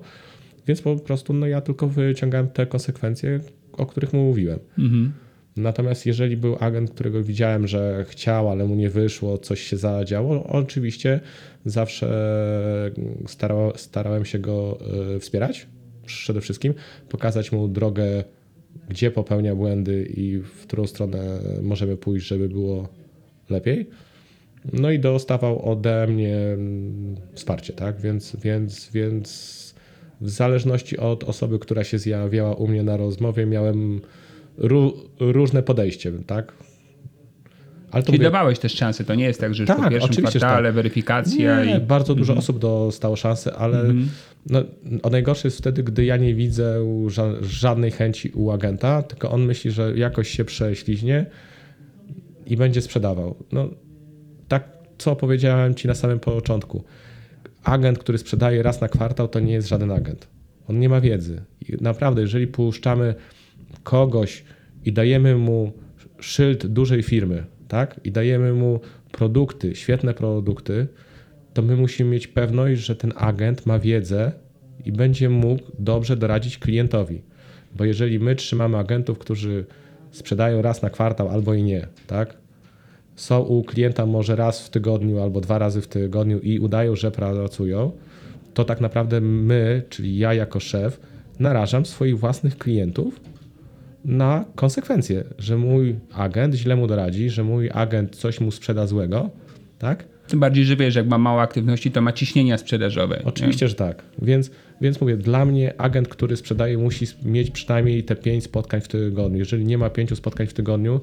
[0.67, 3.39] więc po prostu no, ja tylko wyciągałem te konsekwencje,
[3.73, 4.59] o których mu mówiłem.
[4.79, 5.13] Mhm.
[5.57, 10.43] Natomiast jeżeli był agent, którego widziałem, że chciał, ale mu nie wyszło, coś się zadziało,
[10.43, 11.19] oczywiście
[11.65, 12.91] zawsze
[13.27, 14.79] starał, starałem się go
[15.15, 15.67] y, wspierać.
[16.05, 16.73] Przede wszystkim
[17.09, 18.23] pokazać mu drogę
[18.89, 22.87] gdzie popełnia błędy i w którą stronę możemy pójść, żeby było
[23.49, 23.89] lepiej.
[24.73, 28.01] No i dostawał ode mnie mm, wsparcie, tak?
[28.01, 29.61] Więc, więc, więc
[30.21, 34.01] w zależności od osoby, która się zjawiała u mnie na rozmowie, miałem
[35.19, 36.53] różne podejście, tak?
[37.91, 38.23] Ale Czyli mówię...
[38.23, 40.75] dawałeś też szansę, to nie jest tak, że już tak, po pierwszym kwartale tak.
[40.75, 41.79] weryfikacja nie, i...
[41.79, 42.37] bardzo dużo -hmm.
[42.37, 44.05] osób dostało szansę, ale -hmm.
[44.49, 44.63] no,
[45.03, 46.85] o najgorsze jest wtedy, gdy ja nie widzę
[47.41, 51.25] żadnej chęci u agenta, tylko on myśli, że jakoś się prześliźnie
[52.45, 53.35] i będzie sprzedawał.
[53.51, 53.69] No
[54.47, 54.63] tak,
[54.97, 56.83] co powiedziałem ci na samym początku.
[57.63, 60.27] Agent, który sprzedaje raz na kwartał, to nie jest żaden agent.
[60.67, 61.41] On nie ma wiedzy.
[61.69, 63.15] I naprawdę, jeżeli puszczamy
[63.83, 64.43] kogoś
[64.85, 65.73] i dajemy mu
[66.19, 67.99] szyld dużej firmy, tak?
[68.03, 68.79] i dajemy mu
[69.11, 70.87] produkty, świetne produkty,
[71.53, 74.31] to my musimy mieć pewność, że ten agent ma wiedzę
[74.85, 77.21] i będzie mógł dobrze doradzić klientowi.
[77.75, 79.65] Bo jeżeli my trzymamy agentów, którzy
[80.11, 82.37] sprzedają raz na kwartał albo i nie, tak?
[83.15, 87.11] Są u klienta może raz w tygodniu albo dwa razy w tygodniu i udają, że
[87.11, 87.91] pracują,
[88.53, 90.99] to tak naprawdę my, czyli ja jako szef,
[91.39, 93.19] narażam swoich własnych klientów
[94.05, 99.29] na konsekwencje, że mój agent źle mu doradzi, że mój agent coś mu sprzeda złego,
[99.79, 100.05] tak?
[100.27, 103.21] Tym bardziej, że wiesz, jak ma mało aktywności, to ma ciśnienia sprzedażowe.
[103.25, 104.03] Oczywiście, że tak.
[104.21, 108.87] Więc, więc mówię, dla mnie agent, który sprzedaje, musi mieć przynajmniej te pięć spotkań w
[108.87, 109.39] tygodniu.
[109.39, 111.01] Jeżeli nie ma pięciu spotkań w tygodniu,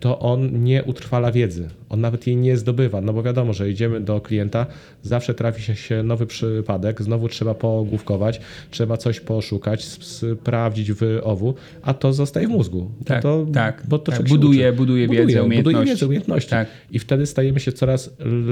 [0.00, 1.68] to on nie utrwala wiedzy.
[1.88, 4.66] On nawet jej nie zdobywa, no bo wiadomo, że idziemy do klienta,
[5.02, 11.94] zawsze trafi się nowy przypadek, znowu trzeba poogłówkować, trzeba coś poszukać, sprawdzić w owu, a
[11.94, 12.90] to zostaje w mózgu.
[13.04, 13.82] Tak, to, tak.
[13.88, 14.28] Bo to tak.
[14.28, 15.74] Buduje, buduje, wiedzę, buduje, umiejętności.
[15.76, 16.50] Buduje wiedzę, umiejętności.
[16.50, 16.68] Tak.
[16.90, 18.10] I wtedy stajemy się coraz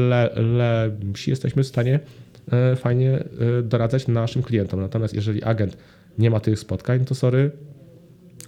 [0.09, 2.01] le, lepsi, jesteśmy w stanie
[2.53, 4.81] e, fajnie e, doradzać naszym klientom.
[4.81, 5.77] Natomiast jeżeli agent
[6.19, 7.51] nie ma tych spotkań, to sorry,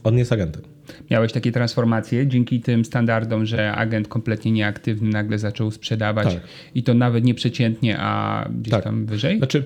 [0.05, 0.63] on nie jest agentem.
[1.11, 6.43] Miałeś takie transformacje dzięki tym standardom, że agent kompletnie nieaktywny nagle zaczął sprzedawać Tak.
[6.75, 8.85] i to nawet nie przeciętnie, a gdzieś Tak.
[8.85, 9.39] tam wyżej?
[9.39, 9.65] Znaczy,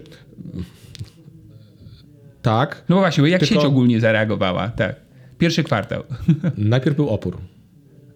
[2.42, 2.84] tak.
[2.88, 4.68] No właśnie, bo jak Tylko- sieć ogólnie zareagowała?
[4.68, 4.96] Tak.
[5.38, 6.02] Pierwszy kwartał.
[6.58, 7.38] Najpierw był opór.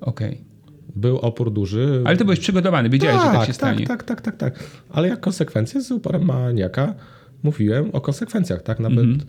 [0.01, 0.41] Okej.
[0.97, 2.03] Był opór duży.
[2.05, 3.87] Ale ty byłeś przygotowany, wiedziałeś, że tak się stanie.
[3.87, 4.55] Tak, tak, tak, tak.
[4.91, 6.95] Ale jak konsekwencje z uporem maniaka
[7.43, 8.81] mówiłem o konsekwencjach, tak?
[8.81, 9.21] Nawet Mhm.
[9.21, 9.25] e,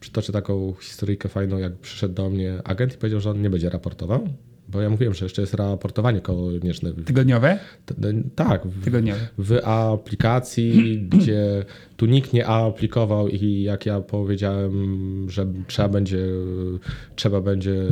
[0.00, 3.70] przytoczę taką historyjkę fajną, jak przyszedł do mnie agent i powiedział, że on nie będzie
[3.70, 4.28] raportował,
[4.68, 6.92] bo ja mówiłem, że jeszcze jest raportowanie konieczne.
[6.92, 7.58] Tygodniowe?
[7.86, 7.94] T-
[8.34, 9.20] Tak, w, Tygodniowe.
[9.38, 11.64] w aplikacji, gdzie
[11.96, 16.26] tu nikt nie aplikował i jak ja powiedziałem, że trzeba będzie,
[17.16, 17.84] trzeba będzie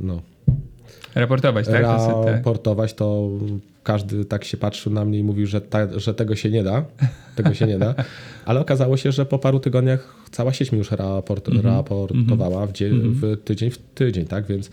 [0.00, 0.22] no,
[1.14, 1.82] Raportować, tak?
[1.82, 2.26] Tak.
[2.26, 3.30] raportować, to
[3.82, 6.84] każdy tak się patrzył na mnie i mówił, że, ta, że tego się nie da.
[7.36, 7.94] Tego się nie da.
[8.44, 11.66] Ale okazało się, że po paru tygodniach cała sieć mi już raport, Mhm.
[11.74, 14.46] raportowała w, dzie, w tydzień w tydzień, tak?
[14.46, 14.70] Więc,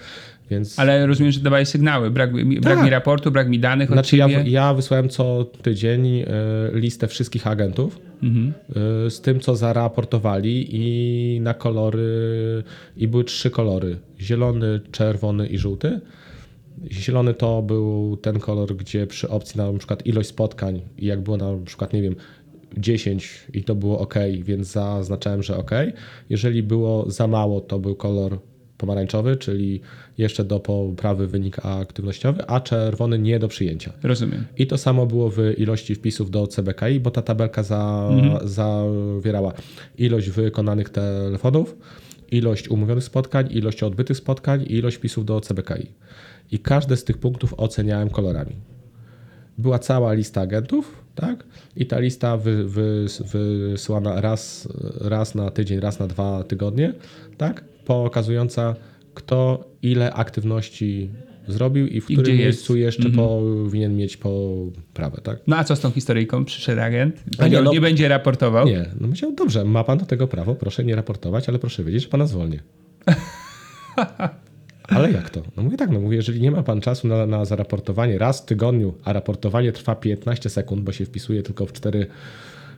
[0.52, 2.12] więc Ale rozumiem, że dawałeś sygnały.
[2.12, 2.84] Brak, mi- brak Tak.
[2.86, 6.26] mi raportu, brak mi danych od Znaczy ja, ja wysłałem co tydzień e,
[6.73, 8.54] listę wszystkich agentów Mhm.
[9.06, 12.63] e, z tym, co zaraportowali i na kolory,
[12.97, 16.00] i były trzy kolory, zielony, czerwony i żółty.
[16.92, 21.38] Zielony to był ten kolor, gdzie przy opcji na przykład ilość spotkań i jak było
[21.38, 22.16] na przykład, nie wiem,
[22.78, 25.72] 10 i to było ok, więc zaznaczałem, że ok.
[26.30, 28.40] Jeżeli było za mało, to był kolor
[28.78, 29.82] pomarańczowy, czyli
[30.18, 33.94] jeszcze do poprawy wynik aktywnościowy, a czerwony nie do przyjęcia.
[34.04, 34.46] Rozumiem.
[34.58, 38.10] I to samo było w ilości wpisów do CBKI, bo ta tabelka za,
[38.44, 39.54] zawierała
[39.98, 41.78] ilość wykonanych telefonów,
[42.32, 45.88] ilość umówionych spotkań, ilość odbytych spotkań i ilość wpisów do CBKI.
[46.52, 48.56] I każde z tych punktów oceniałem kolorami.
[49.58, 51.44] Była cała lista agentów, tak?
[51.76, 54.68] I ta lista wy, wy, wysyłana raz,
[55.02, 56.94] raz na tydzień, raz na dwa tygodnie,
[57.38, 57.64] tak?
[57.86, 58.76] Pokazująca,
[59.14, 61.10] kto ile aktywności
[61.48, 65.40] zrobił i w I którym miejscu jeszcze powinien mieć poprawę, tak?
[65.48, 66.46] No a co z tą historyjką?
[66.46, 67.24] Przyszedł agent?
[67.40, 68.68] A nie, no- nie będzie raportował.
[68.68, 72.04] Nie, no myślał, dobrze, ma pan do tego prawo, proszę nie raportować, ale proszę wiedzieć,
[72.04, 72.60] że pana zwolnię.
[74.88, 75.41] Ale jak to?
[75.58, 78.45] No mówię tak, no mówię, jeżeli nie ma pan czasu na, na zaraportowanie raz w
[78.45, 82.08] tygodniu, a raportowanie trwa 15 sekund, bo się wpisuje tylko w cztery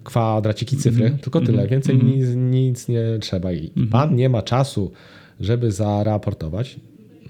[0.04, 3.52] kwadraciki cyfry, tylko tyle, więcej nic, nic nie trzeba.
[3.54, 4.92] I pan nie ma czasu,
[5.40, 6.80] żeby zaraportować,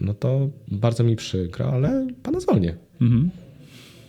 [0.01, 2.75] no to bardzo mi przykro, ale pana zwolnię.
[3.01, 3.29] Mhm.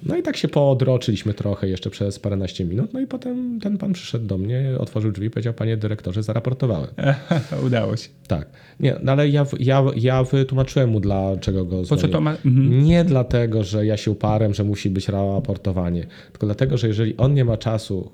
[0.03, 3.93] No i tak się podroczyliśmy trochę jeszcze przez paręnaście minut, no i potem ten pan
[3.93, 6.91] przyszedł do mnie, otworzył drzwi i powiedział, panie dyrektorze, zaraportowałem.
[7.67, 8.09] Udało się.
[8.27, 8.49] Tak.
[8.81, 12.31] Nie, no ale ja, ja, ja wytłumaczyłem mu, dlaczego go Po co to ma...
[12.31, 12.85] Mhm.
[12.85, 17.35] Nie dlatego, że ja się uparłem, że musi być raportowanie, tylko dlatego, że jeżeli on
[17.35, 18.11] nie ma czasu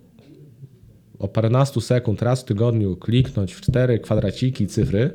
[1.18, 5.10] o paręnastu sekund raz w tygodniu kliknąć w cztery kwadraciki cyfry,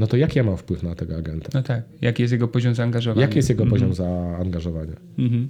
[0.00, 1.48] no to jak ja mam wpływ na tego agenta?
[1.54, 1.82] No tak.
[2.00, 3.26] Jaki jest jego poziom zaangażowania?
[3.26, 4.96] Jaki jest jego poziom zaangażowania?
[5.18, 5.48] Mhm.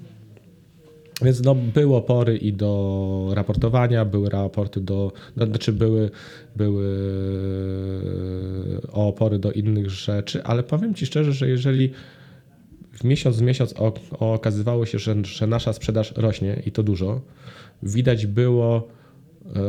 [1.23, 6.11] Więc no, było pory i do raportowania, były raporty do, no, znaczy były,
[6.57, 6.87] były
[8.93, 11.91] opory do innych rzeczy, ale powiem Ci szczerze, że jeżeli
[12.93, 13.75] w miesiąc w miesiąc
[14.11, 17.21] okazywało się, że, że nasza sprzedaż rośnie i to dużo,
[17.83, 18.89] widać było,
[19.47, 19.61] e,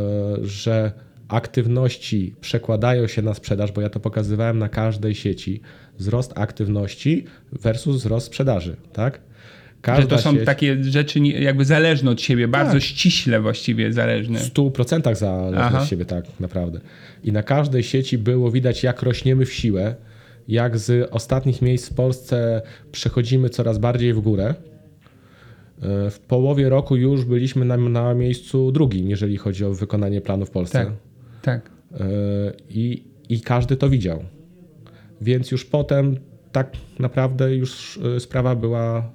[0.42, 0.92] że
[1.34, 5.62] aktywności przekładają się na sprzedaż, bo ja to pokazywałem na każdej sieci,
[5.98, 9.22] wzrost aktywności versus wzrost sprzedaży, tak?
[10.00, 12.82] Że to są sieć- takie rzeczy jakby zależne od siebie, bardzo Tak.
[12.82, 14.40] ściśle właściwie zależne.
[14.40, 15.80] w 100% zależy Aha.
[15.82, 16.80] od siebie, tak naprawdę.
[17.24, 19.96] I na każdej sieci było widać, jak rośniemy w siłę,
[20.48, 24.54] jak z ostatnich miejsc w Polsce przechodzimy coraz bardziej w górę.
[25.82, 30.46] E, W połowie roku już byliśmy na, na miejscu drugim, jeżeli chodzi o wykonanie planu
[30.46, 30.86] w Polsce.
[30.86, 30.94] Tak,
[31.42, 31.70] tak.
[31.94, 32.04] E,
[32.70, 34.24] I, I każdy to widział.
[35.22, 36.18] Więc już potem
[36.52, 39.12] tak naprawdę już e, sprawa była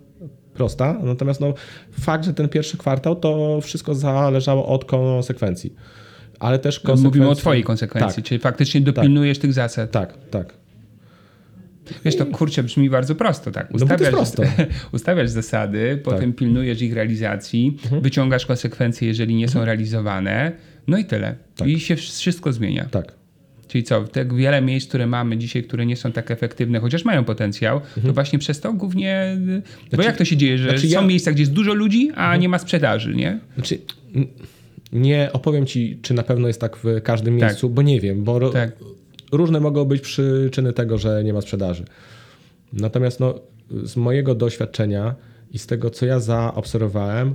[0.54, 0.98] prosta.
[1.02, 1.54] Natomiast no,
[1.92, 5.74] fakt, że ten pierwszy kwartał to wszystko zależało od konsekwencji.
[6.38, 7.06] Ale też konsekwencji...
[7.06, 8.24] Mówimy o twojej konsekwencji, Tak.
[8.24, 9.90] czyli faktycznie dopilnujesz tych zasad.
[9.90, 10.54] Tak, tak.
[12.04, 13.68] Wiesz, to kurczę brzmi bardzo prosto, tak?
[13.72, 14.42] No to jest prosto.
[14.92, 18.02] ustawiasz zasady, potem pilnujesz ich realizacji, Mhm.
[18.02, 20.52] wyciągasz konsekwencje, jeżeli nie są realizowane,
[20.86, 21.34] no i tyle.
[21.56, 21.68] Tak.
[21.68, 22.84] I się wszystko zmienia.
[22.90, 23.12] Tak.
[23.68, 27.24] Czyli co, tak wiele miejsc, które mamy dzisiaj, które nie są tak efektywne, chociaż mają
[27.24, 29.36] potencjał, to właśnie przez to głównie.
[29.96, 32.36] bo jak to się dzieje, że znaczy są ja- miejsca, gdzie jest dużo ludzi, a
[32.36, 33.38] nie ma sprzedaży, nie?
[33.54, 33.78] Znaczy,
[34.92, 37.48] nie opowiem ci, czy na pewno jest tak w każdym Tak.
[37.48, 38.72] miejscu, bo nie wiem, bo Tak.
[39.32, 41.84] Różne mogą być przyczyny tego, że nie ma sprzedaży.
[42.72, 43.34] Natomiast no,
[43.70, 45.14] z mojego doświadczenia
[45.52, 47.34] i z tego, co ja zaobserwowałem,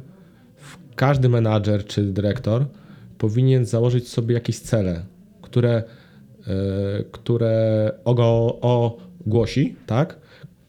[0.95, 2.65] każdy menadżer czy dyrektor
[3.17, 5.05] powinien założyć sobie jakieś cele,
[5.41, 5.83] które,
[6.47, 10.19] e, które ogo, ogłosi, tak?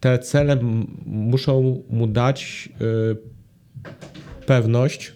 [0.00, 0.58] Te cele
[1.06, 5.12] muszą mu dać e, pewność,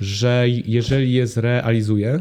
[0.00, 2.20] że jeżeli je zrealizuje,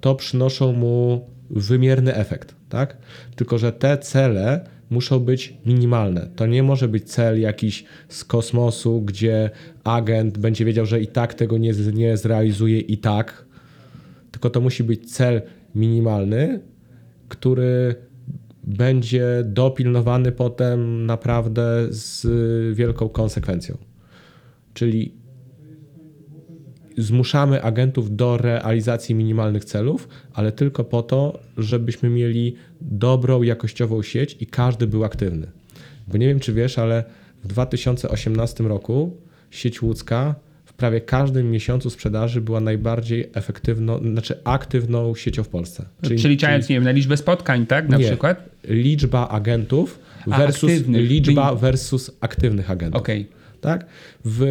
[0.00, 2.96] to przynoszą mu wymierny efekt, tak?
[3.36, 6.28] Tylko, że te cele muszą być minimalne.
[6.36, 9.50] To nie może być cel jakiś z kosmosu, gdzie
[9.84, 13.44] agent będzie wiedział, że i tak tego nie, nie zrealizuje i tak,
[14.30, 15.42] tylko to musi być cel
[15.74, 16.60] minimalny,
[17.28, 17.94] który
[18.64, 22.26] będzie dopilnowany potem naprawdę z
[22.76, 23.78] wielką konsekwencją.
[24.74, 25.19] Czyli
[27.02, 34.36] zmuszamy agentów do realizacji minimalnych celów, ale tylko po to, żebyśmy mieli dobrą, jakościową sieć
[34.40, 35.46] i każdy był aktywny.
[36.08, 37.04] Bo nie wiem, czy wiesz, ale
[37.44, 39.16] w 2018 roku
[39.50, 40.34] sieć łódzka
[40.64, 45.84] w prawie każdym miesiącu sprzedaży była najbardziej efektywną, znaczy aktywną siecią w Polsce.
[46.02, 47.88] Czyli, liczając, nie wiem, na liczbę spotkań, tak?
[47.88, 48.04] Na Nie.
[48.04, 48.50] przykład?
[48.68, 53.00] liczba agentów versus liczba versus aktywnych agentów.
[53.00, 53.39] Okej.
[53.60, 53.86] Tak?
[54.24, 54.46] W,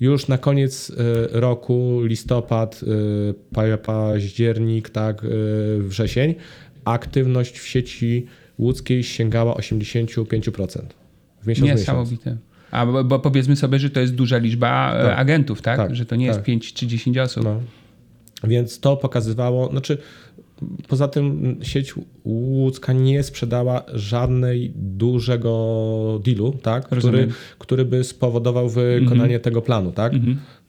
[0.00, 0.94] już na koniec e,
[1.40, 5.28] roku, listopad, e, pa- październik, tak, e,
[5.82, 6.34] wrzesień,
[6.84, 8.26] aktywność w sieci
[8.58, 10.80] łódzkiej sięgała 85%.
[11.42, 11.70] W miesiąc.
[11.70, 12.36] Niesamowite.
[12.70, 15.18] A bo, bo powiedzmy sobie, że to jest duża liczba Tak.
[15.18, 15.76] agentów, tak?
[15.76, 16.46] Tak, Że to nie jest tak.
[16.46, 17.44] 5 czy 10 osób.
[17.44, 17.60] No.
[18.44, 19.98] Więc to pokazywało, znaczy
[20.88, 26.86] poza tym sieć łódzka nie sprzedała żadnej dużego dealu, tak?
[26.86, 27.30] który, Rozumiem.
[27.58, 29.92] który by spowodował wykonanie tego planu.
[29.92, 30.12] Tak?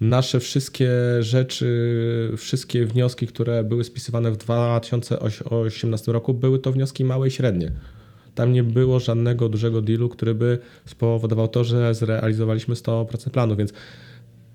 [0.01, 7.27] Nasze wszystkie rzeczy, wszystkie wnioski, które były spisywane w 2018 roku, były to wnioski małe
[7.27, 7.71] i średnie.
[8.35, 13.73] Tam nie było żadnego dużego dealu, który by spowodował to, że zrealizowaliśmy 100% planu, więc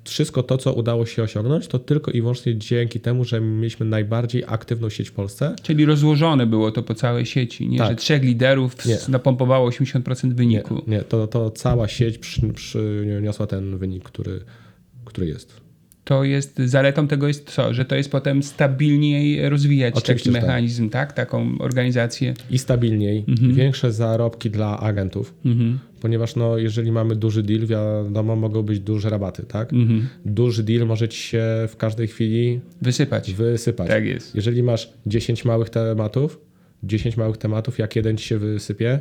[0.05, 4.45] wszystko to, co udało się osiągnąć, to tylko i wyłącznie dzięki temu, że mieliśmy najbardziej
[4.47, 5.57] aktywną sieć w Polsce.
[5.63, 7.79] Czyli rozłożone było to po całej sieci, nie?
[7.79, 7.89] Tak.
[7.91, 8.99] Że trzech liderów Nie.
[9.09, 10.83] napompowało 80% Nie, wyniku.
[10.87, 14.41] nie to, to cała sieć przy, przyniosła ten wynik, który,
[15.05, 15.62] który jest.
[16.05, 17.75] To jest, zaletą tego jest co?
[17.75, 20.43] Że to jest potem stabilniej rozwijać Oczywiście, taki że tak.
[20.49, 21.13] mechanizm, tak?
[21.13, 22.35] Taką organizację.
[22.51, 25.35] I stabilniej, większe zarobki dla agentów,
[26.01, 29.43] ponieważ no, jeżeli mamy duży deal, wiadomo, mogą być duże rabaty.
[29.43, 29.71] Tak?
[30.25, 33.33] Duży deal może ci się w każdej chwili Wysypać.
[33.33, 33.89] wysypać.
[33.89, 34.35] Tak jest.
[34.35, 36.41] Jeżeli masz 10 małych tematów,
[36.83, 39.01] 10 małych tematów, jak jeden ci się wysypie,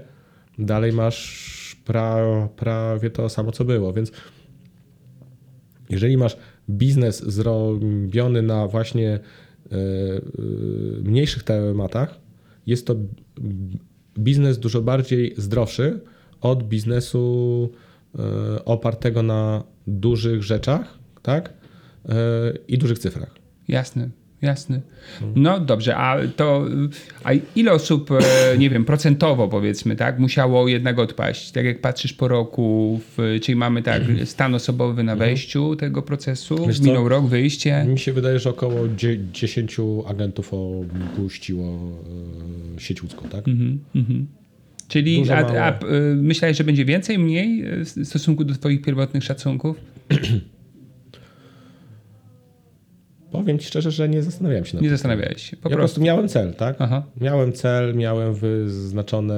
[0.59, 2.17] dalej masz pra,
[2.55, 3.93] prawie to samo, co było.
[3.93, 4.11] Więc
[5.89, 6.37] jeżeli masz
[6.71, 9.19] biznes zrobiony na właśnie e,
[9.71, 10.21] e,
[11.03, 12.19] mniejszych tematach,
[12.67, 12.95] jest to
[14.19, 15.99] biznes dużo bardziej zdrowszy
[16.41, 17.69] od biznesu
[18.19, 21.53] e, opartego na dużych rzeczach tak?
[22.67, 23.35] I dużych cyfrach.
[23.67, 24.09] Jasne,
[24.41, 24.81] jasne.
[25.35, 26.65] No dobrze, a to
[27.23, 31.51] a ile osób, e, nie wiem, procentowo powiedzmy, tak, musiało jednak odpaść?
[31.51, 36.67] Tak jak patrzysz po roku, w, czyli mamy tak stan osobowy na wejściu tego procesu,
[36.67, 36.83] Wiesz co?
[36.85, 37.85] minął rok, wyjście.
[37.87, 39.77] Mi się wydaje, że około dzie- 10
[40.07, 41.79] agentów opuściło
[42.77, 43.45] e, sieć łódzką, tak?
[44.87, 45.59] Czyli Dużo, a, mało.
[45.59, 49.77] a, y, myślałeś, że będzie więcej, mniej w stosunku do twoich pierwotnych szacunków?
[53.31, 54.97] Powiem ci szczerze, że nie zastanawiałem się nad Nie tym.
[54.97, 55.77] zastanawiałeś się, po ja po prostu.
[55.79, 56.75] prostu miałem cel, tak?
[56.79, 57.03] Aha.
[57.21, 59.33] Miałem cel, miałem wyznaczone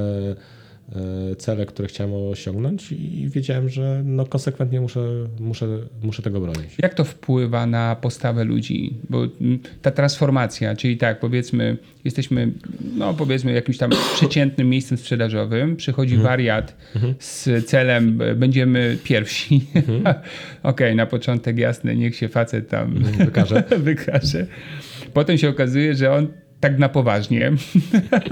[1.38, 5.00] cele, które chciałem osiągnąć i wiedziałem, że no konsekwentnie muszę,
[5.39, 5.67] muszę,
[6.04, 6.76] muszę tego bronić.
[6.84, 8.98] Jak to wpływa na postawę ludzi?
[9.10, 9.28] Bo
[9.82, 12.52] ta transformacja, czyli tak, powiedzmy, jesteśmy,
[12.96, 16.78] no powiedzmy, jakimś tam przeciętnym miejscem sprzedażowym, przychodzi wariat
[17.19, 19.65] z celem, e, będziemy pierwsi.
[20.63, 23.63] Okej, na początek jasne, niech się facet tam Wykaże.
[23.77, 24.48] wykaże.
[25.13, 26.27] Potem się okazuje, że on
[26.64, 27.52] tak na poważnie.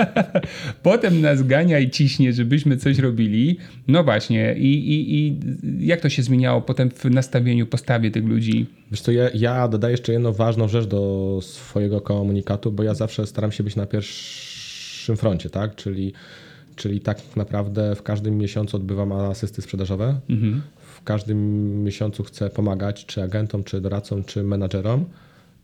[0.83, 3.57] Potem nas gania i ciśnie, żebyśmy coś robili.
[3.87, 5.39] No właśnie, i, i, i
[5.87, 8.65] jak to się zmieniało potem w nastawieniu, postawie tych ludzi?
[8.91, 13.27] Wiesz co, ja, ja dodaję jeszcze jedną ważną rzecz do swojego komunikatu, bo ja zawsze
[13.27, 15.75] staram się być na pierwszym froncie, tak?
[15.75, 16.13] Czyli,
[16.75, 20.19] czyli tak naprawdę w każdym miesiącu odbywam asysty sprzedażowe.
[20.29, 20.61] Mhm.
[20.79, 25.05] W każdym miesiącu chcę pomagać czy agentom, czy doradcom, czy menadżerom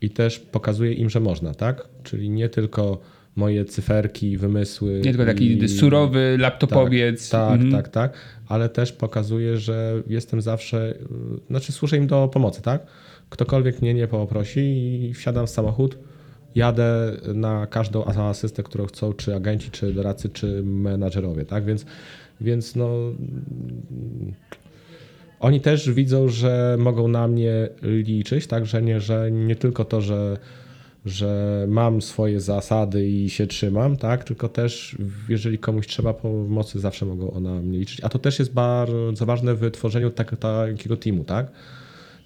[0.00, 1.88] i też pokazuję im, że można, tak?
[2.02, 3.00] Czyli nie tylko
[3.36, 5.00] moje cyferki, wymysły.
[5.04, 5.68] Nie tylko taki i...
[5.68, 7.30] surowy laptopowiec.
[7.30, 7.82] Tak, tak, mhm.
[7.82, 8.12] tak, tak,
[8.48, 10.94] ale też pokazuję, że jestem zawsze,
[11.50, 12.86] znaczy służę im do pomocy, tak?
[13.30, 14.60] Ktokolwiek mnie nie poprosi
[15.10, 15.98] i wsiadam w samochód,
[16.54, 21.64] jadę na każdą asystę, którą chcą, czy agenci, czy doradcy, czy menadżerowie, tak?
[21.64, 21.86] Więc,
[22.40, 22.88] więc no
[25.40, 30.00] oni też widzą, że mogą na mnie liczyć, tak, że nie, że nie tylko to,
[30.00, 30.36] że,
[31.06, 34.96] że mam swoje zasady i się trzymam, tak, tylko też
[35.28, 38.00] jeżeli komuś trzeba pomocy, zawsze mogą na mnie liczyć.
[38.04, 41.50] A to też jest bardzo ważne w tworzeniu tak, takiego teamu, tak?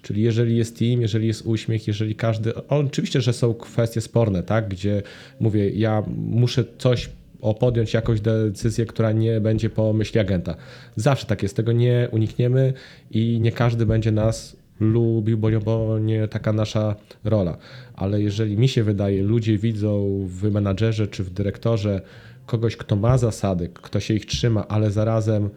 [0.01, 2.67] Czyli jeżeli jest team, jeżeli jest uśmiech, jeżeli każdy.
[2.67, 4.69] Oczywiście, że są kwestie sporne, tak?
[4.69, 5.03] Gdzie
[5.39, 7.09] mówię, ja muszę coś
[7.43, 10.55] o podjąć jakąś decyzję, która nie będzie po myśli agenta.
[10.95, 12.73] Zawsze tak jest, tego nie unikniemy
[13.11, 17.57] i nie każdy będzie nas lubił, bo, bo nie taka nasza rola.
[17.95, 22.01] Ale jeżeli mi się wydaje, ludzie widzą w menadżerze czy w dyrektorze
[22.45, 25.49] kogoś, kto ma zasady, kto się ich trzyma, ale zarazem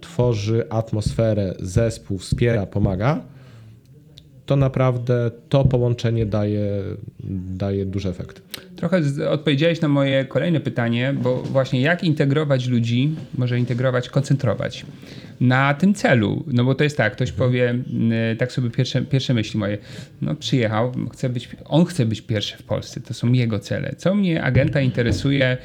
[0.00, 3.24] tworzy atmosferę, zespół, wspiera, pomaga,
[4.46, 6.82] to naprawdę to połączenie daje,
[7.50, 8.42] daje duży efekt.
[8.76, 14.86] Trochę odpowiedziałeś na moje kolejne pytanie, bo właśnie jak integrować ludzi, może integrować, koncentrować
[15.40, 16.44] na tym celu.
[16.46, 17.48] No bo to jest tak, ktoś mhm.
[17.48, 17.74] powie,
[18.38, 19.78] tak sobie pierwsze, pierwsze myśli moje,
[20.22, 23.94] no przyjechał, chce być, on chce być pierwszy w Polsce, to są jego cele.
[23.96, 25.56] Co mnie agenta interesuje,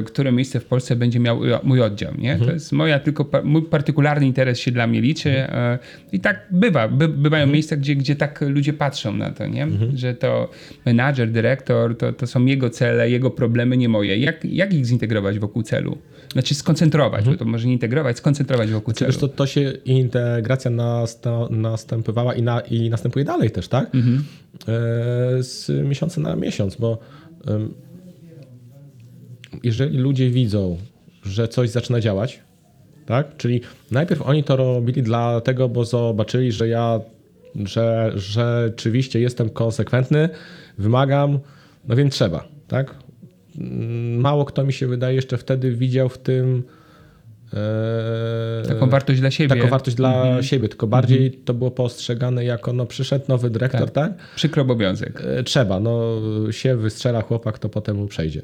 [0.00, 2.32] y, które miejsce w Polsce będzie miał mój oddział, nie?
[2.32, 2.48] Mhm.
[2.48, 5.78] To jest moja tylko, mój partykularny interes się dla mnie liczy mhm.
[6.12, 7.52] I tak bywa, by, bywają mhm.
[7.52, 9.62] miejsca, gdzie, gdzie tak ludzie patrzą na to, nie?
[9.62, 9.96] Mhm.
[9.96, 10.50] Że to
[10.86, 14.18] menadżer, dyrektor, to, to są jego cele, jego problemy, nie moje.
[14.18, 15.98] Jak, jak ich zintegrować wokół celu?
[16.32, 17.36] Znaczy skoncentrować, mhm.
[17.36, 19.12] bo to może nie integrować, skoncentrować wokół celu.
[19.12, 20.70] to, to się integracja
[21.50, 23.94] następowała i, na, i następuje dalej też, tak?
[23.94, 24.24] Mhm.
[24.68, 26.98] E, z miesiąca na miesiąc, bo
[29.62, 30.78] jeżeli ludzie widzą,
[31.22, 32.40] że coś zaczyna działać,
[33.06, 33.36] tak?
[33.36, 33.60] Czyli
[33.90, 37.00] najpierw oni to robili dlatego, bo zobaczyli, że ja
[37.66, 40.28] że, rzeczywiście jestem konsekwentny,
[40.78, 41.38] wymagam,
[41.88, 42.94] no więc trzeba, tak?
[44.18, 46.62] mało kto mi się wydaje jeszcze wtedy widział w tym
[48.68, 49.56] taką wartość dla siebie.
[49.56, 50.42] Taką wartość dla mhm.
[50.42, 51.44] siebie, tylko bardziej mhm.
[51.44, 54.16] to było postrzegane jako no przyszedł nowy dyrektor, tak?
[54.18, 54.34] tak?
[54.36, 55.22] Przykry obowiązek.
[55.24, 56.12] E, trzeba, no
[56.50, 58.42] się wystrzela chłopak, to potem mu przejdzie.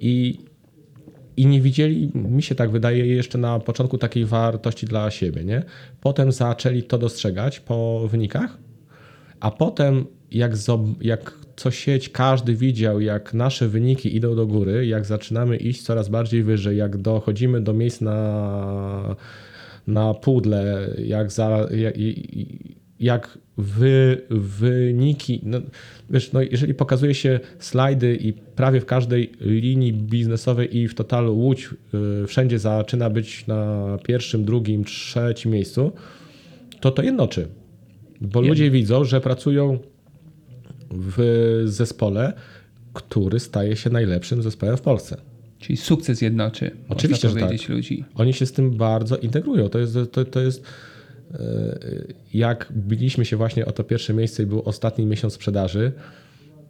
[0.00, 0.38] I,
[1.36, 5.62] I nie widzieli, mi się tak wydaje, jeszcze na początku takiej wartości dla siebie, nie?
[6.00, 8.58] Potem zaczęli to dostrzegać po wynikach,
[9.40, 10.52] a potem jak,
[11.00, 16.08] jak co sieć każdy widział, jak nasze wyniki idą do góry, jak zaczynamy iść coraz
[16.08, 19.16] bardziej wyżej, jak dochodzimy do miejsc na,
[19.86, 21.94] na pudle, jak, za, jak,
[23.00, 25.58] jak wy, wyniki, no,
[26.10, 31.38] wiesz, no jeżeli pokazuje się slajdy i prawie w każdej linii biznesowej i w totalu
[31.38, 31.70] Łódź
[32.22, 35.92] y, wszędzie zaczyna być na pierwszym, drugim, trzecim miejscu,
[36.80, 37.48] to to jednoczy.
[38.20, 39.78] Bo ludzie widzą, że pracują
[40.94, 42.32] w zespole,
[42.92, 45.16] który staje się najlepszym zespołem w Polsce.
[45.58, 46.70] Czyli sukces jednoczy.
[46.88, 47.68] Oczywiście, że tak.
[47.68, 48.04] ludzi.
[48.14, 49.68] Oni się z tym bardzo integrują.
[49.68, 50.64] To jest, to, to jest
[51.34, 51.78] e,
[52.34, 55.92] jak biliśmy się właśnie o to pierwsze miejsce i był ostatni miesiąc sprzedaży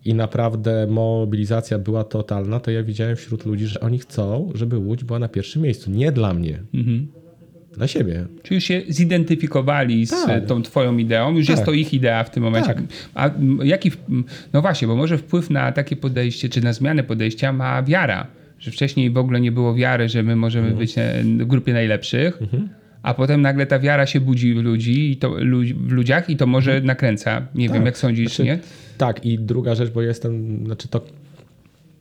[0.05, 5.05] i naprawdę mobilizacja była totalna, to ja widziałem wśród ludzi, że oni chcą, żeby Łódź
[5.05, 5.91] była na pierwszym miejscu.
[5.91, 6.63] Nie dla mnie.
[6.75, 7.24] Mhm
[7.77, 8.27] dla siebie.
[8.43, 10.47] Czyli już się zidentyfikowali z tak.
[10.47, 11.57] tą twoją ideą, już tak.
[11.57, 12.75] jest to ich idea w tym momencie.
[12.75, 12.85] Tak.
[13.15, 13.31] A
[13.63, 13.91] jaki,
[14.53, 18.27] no właśnie, bo może wpływ na takie podejście, czy na zmianę podejścia ma wiara,
[18.59, 20.79] że wcześniej w ogóle nie było wiary, że my możemy mhm.
[20.79, 20.95] być
[21.43, 22.69] w grupie najlepszych, mhm.
[23.03, 25.31] a potem nagle ta wiara się budzi w ludzi, i to,
[25.77, 26.87] w ludziach i to może mhm.
[26.87, 27.47] nakręca.
[27.55, 27.87] Nie wiem, tak.
[27.87, 28.59] jak sądzisz, znaczy, nie?
[28.99, 31.01] Tak i druga rzecz, bo jestem, znaczy to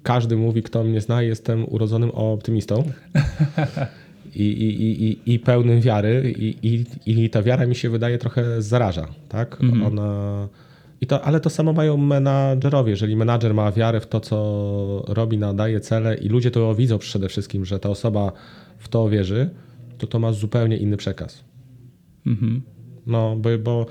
[0.04, 2.84] każdy mówi, kto mnie zna, jestem urodzonym optymistą.
[4.36, 8.62] i, i, i, i pełnym wiary i, i, i ta wiara mi się wydaje trochę
[8.62, 9.62] zaraża, tak?
[9.62, 9.86] Mhm.
[9.86, 10.48] Ona...
[11.02, 12.92] I to, ale to samo mają menadżerowie.
[12.92, 17.30] Jeżeli menadżer ma wiarę w to, co robi, nadaje cele i ludzie to widzą przede
[17.30, 18.32] wszystkim, że ta osoba
[18.78, 19.50] w to wierzy,
[19.98, 21.44] to to ma zupełnie inny przekaz.
[22.28, 22.62] Mhm.
[23.08, 23.86] No, bo, bo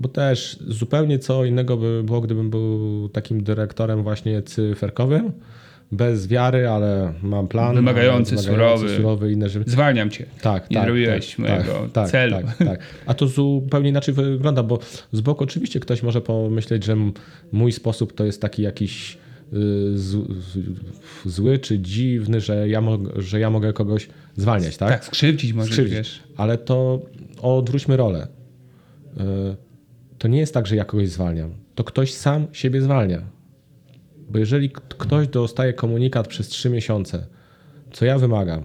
[0.00, 5.32] Bo też zupełnie co innego by było, gdybym był takim dyrektorem właśnie cyferkowym,
[5.92, 7.74] bez wiary, ale mam plan.
[7.74, 8.96] Wymagający, surowy.
[8.96, 9.70] surowy inne rzeczy.
[9.70, 10.26] Zwalniam cię.
[10.42, 12.36] Tak, Nie tak, zrobiłeś tak, mojego tak, celu.
[12.46, 12.80] Tak, tak.
[13.06, 14.78] A to zupełnie inaczej wygląda, bo
[15.12, 16.96] z boku oczywiście ktoś może pomyśleć, że
[17.52, 19.18] mój sposób to jest taki jakiś
[19.52, 19.56] y,
[21.26, 22.82] zły czy dziwny, że ja,
[23.16, 24.88] że ja mogę kogoś zwalniać, tak?
[24.90, 25.94] Tak, skrzywdzić może, Skrzywdzić.
[25.98, 26.22] wiesz.
[26.36, 27.02] Ale to
[27.42, 28.26] odwróćmy rolę.
[29.16, 29.20] Y,
[30.18, 31.50] To nie jest tak, że ja kogoś zwalniam.
[31.74, 33.22] To ktoś sam siebie zwalnia.
[34.30, 37.26] Bo jeżeli ktoś dostaje komunikat przez trzy miesiące,
[37.92, 38.64] co ja wymagam,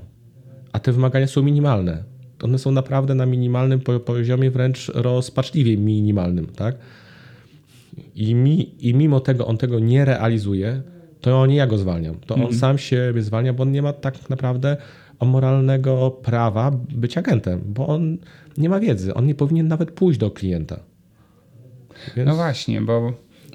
[0.72, 2.03] a te wymagania są minimalne,
[2.38, 6.76] to one są naprawdę na minimalnym po- poziomie, wręcz rozpaczliwie minimalnym, tak?
[8.16, 10.82] I, mi, I mimo tego on tego nie realizuje,
[11.22, 12.16] to nie ja go zwalniam.
[12.16, 14.78] To on sam siebie zwalnia, bo on nie ma tak naprawdę
[15.26, 18.18] moralnego prawa być agentem, bo on
[18.57, 19.14] nie ma wiedzy.
[19.14, 20.80] On nie powinien nawet pójść do klienta.
[22.16, 22.28] Więc...
[22.28, 23.14] No właśnie, bo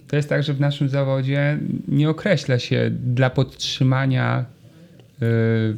[0.09, 4.45] to jest tak, że w naszym zawodzie nie określa się dla podtrzymania
[5.23, 5.77] y,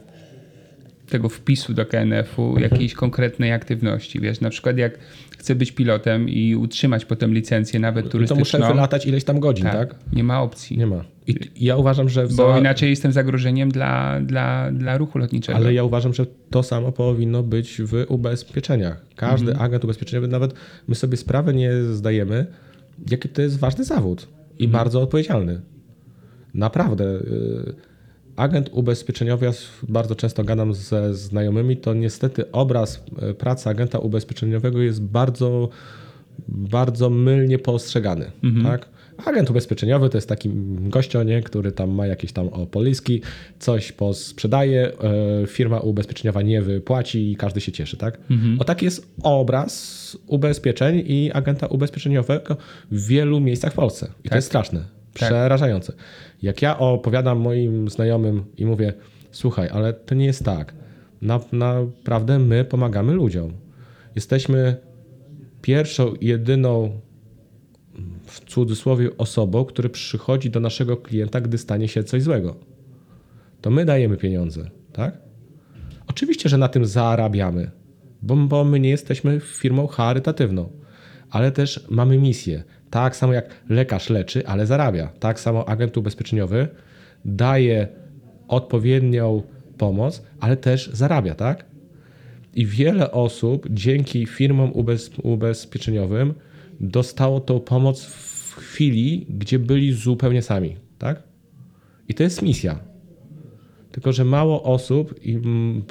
[1.11, 2.62] tego wpisu do KNF-u Mhm.
[2.72, 4.20] jakiejś konkretnej aktywności.
[4.20, 4.99] Wiesz, na przykład jak
[5.39, 9.41] chcę być pilotem i utrzymać potem licencję, nawet I to turystyczną, muszę wylatać ileś tam
[9.41, 9.74] godzin, tak?
[9.91, 10.78] tak, nie ma opcji.
[10.78, 11.05] Nie ma.
[11.26, 15.18] I i ja uważam, że w Bo za- inaczej jestem zagrożeniem dla, dla, dla ruchu
[15.18, 15.59] lotniczego.
[15.59, 19.01] Ale ja uważam, że to samo powinno być w ubezpieczeniach.
[19.16, 20.55] Każdy agent ubezpieczeniowy, nawet
[20.89, 22.47] my sobie sprawę nie zdajemy,
[23.11, 24.29] jaki to jest ważny zawód
[24.59, 25.61] i bardzo odpowiedzialny.
[26.55, 27.05] Naprawdę.
[27.05, 27.75] y,
[28.37, 29.53] Agent ubezpieczeniowy, ja
[29.89, 35.69] bardzo często gadam ze znajomymi, to niestety obraz y, pracy agenta ubezpieczeniowego jest bardzo,
[36.49, 38.31] bardzo mylnie postrzegany.
[38.63, 38.89] Tak?
[39.25, 40.51] Agent ubezpieczeniowy to jest taki
[40.89, 43.23] gościonie, który tam ma jakieś tam o poliski,
[43.59, 44.93] coś posprzedaje,
[45.43, 48.18] e, firma ubezpieczeniowa nie wypłaci i każdy się cieszy, tak?
[48.59, 52.57] O taki jest obraz ubezpieczeń i agenta ubezpieczeniowego
[52.91, 54.07] w wielu miejscach w Polsce.
[54.25, 55.93] I to jest straszne, przerażające.
[56.43, 58.93] Jak ja opowiadam moim znajomym i mówię,
[59.31, 60.75] słuchaj, ale to nie jest tak.
[61.23, 63.53] Na, naprawdę my pomagamy ludziom.
[64.14, 64.77] Jesteśmy
[65.62, 67.01] pierwszą, jedyną
[68.31, 72.57] w cudzysłowie osobą, który przychodzi do naszego klienta, gdy stanie się coś złego.
[73.61, 75.18] To my dajemy pieniądze, tak?
[76.07, 77.70] Oczywiście, że na tym zarabiamy,
[78.22, 80.70] bo, bo my nie jesteśmy firmą charytatywną,
[81.31, 82.62] ale też mamy misję.
[82.91, 85.07] Tak samo jak lekarz leczy, ale zarabia.
[85.20, 86.68] Tak samo agent ubezpieczeniowy
[87.24, 87.89] daje
[88.49, 89.43] odpowiednią
[89.78, 91.64] pomoc, ale też zarabia, tak?
[92.55, 96.35] I wiele osób dzięki firmom ubez, ubezpieczeniowym
[96.81, 101.22] dostało tą pomoc w chwili, gdzie byli zupełnie sami, tak?
[102.09, 102.78] I to jest misja.
[103.93, 105.83] Tylko, że mało osób, i mm,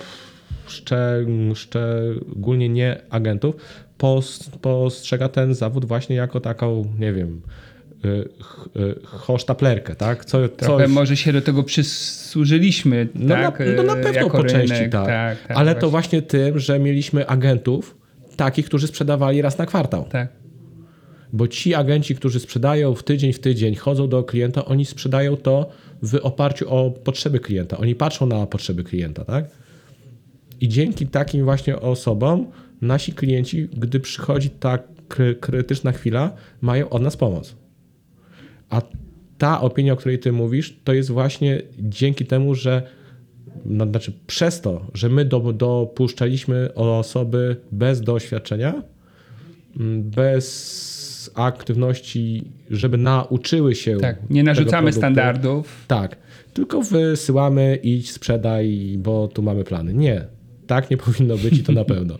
[0.67, 1.25] szcze,
[1.55, 3.55] szczególnie nie agentów,
[3.97, 7.41] pos, postrzega ten zawód właśnie jako taką, nie wiem,
[8.05, 8.29] y,
[8.79, 10.25] y, hosztaplerkę, tak?
[10.25, 13.59] Co, Trochę coś- może się do tego przysłużyliśmy, no, tak?
[13.59, 15.07] na, no na e, pewno po części rynek, tak.
[15.07, 16.21] tak, tak Ale to właśnie.
[16.21, 17.97] właśnie tym, że mieliśmy agentów
[18.35, 20.05] takich, którzy sprzedawali raz na kwartał.
[20.09, 20.38] Tak.
[21.33, 25.69] Bo ci agenci, którzy sprzedają w tydzień w tydzień, chodzą do klienta, oni sprzedają to
[26.03, 27.77] w oparciu o potrzeby klienta.
[27.77, 29.45] Oni patrzą na potrzeby klienta, tak?
[30.61, 32.47] I dzięki takim właśnie osobom
[32.81, 37.55] nasi klienci, gdy przychodzi ta kry- krytyczna chwila, mają od nas pomoc.
[38.69, 38.81] A
[39.37, 42.83] ta opinia, o której ty mówisz, to jest właśnie dzięki temu, że
[43.65, 48.83] no, znaczy przez to, że my do, dopuszczaliśmy osoby bez doświadczenia,
[49.79, 50.11] m,
[51.35, 53.97] aktywności, żeby nauczyły się.
[53.97, 54.17] tak.
[54.29, 55.83] Nie narzucamy standardów.
[55.87, 56.17] Tak,
[56.53, 59.93] tylko wysyłamy, idź, sprzedaj, bo tu mamy plany.
[59.93, 60.25] Nie,
[60.67, 62.17] tak nie powinno być i to na pewno.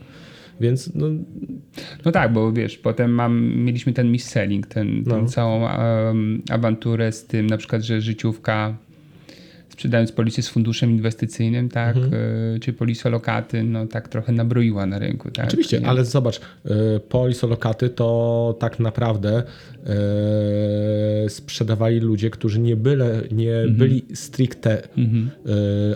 [0.61, 1.07] Więc no,
[2.05, 5.25] No tak, bo wiesz, potem mam, mieliśmy ten mis-selling, ten, No.
[5.25, 8.77] całą em, awanturę z tym, na przykład, że życiówka
[9.79, 12.13] sprzedając polisy z funduszem inwestycyjnym, tak, Mhm.
[12.55, 15.45] e, czy polisolokaty, no tak trochę nabroiła na rynku, tak.
[15.47, 15.87] Oczywiście, Nie?
[15.87, 16.39] ale zobacz, y,
[17.09, 19.43] polisolokaty to tak naprawdę
[21.25, 23.75] y, sprzedawali ludzie, którzy nie, byle, nie Mhm.
[23.75, 24.83] byli stricte y,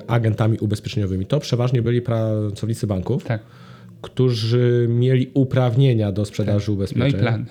[0.08, 1.26] agentami ubezpieczeniowymi.
[1.26, 3.42] To przeważnie byli pracownicy banków, Tak.
[4.02, 7.10] którzy mieli uprawnienia do sprzedaży No ubezpieczeń.
[7.10, 7.46] i plan.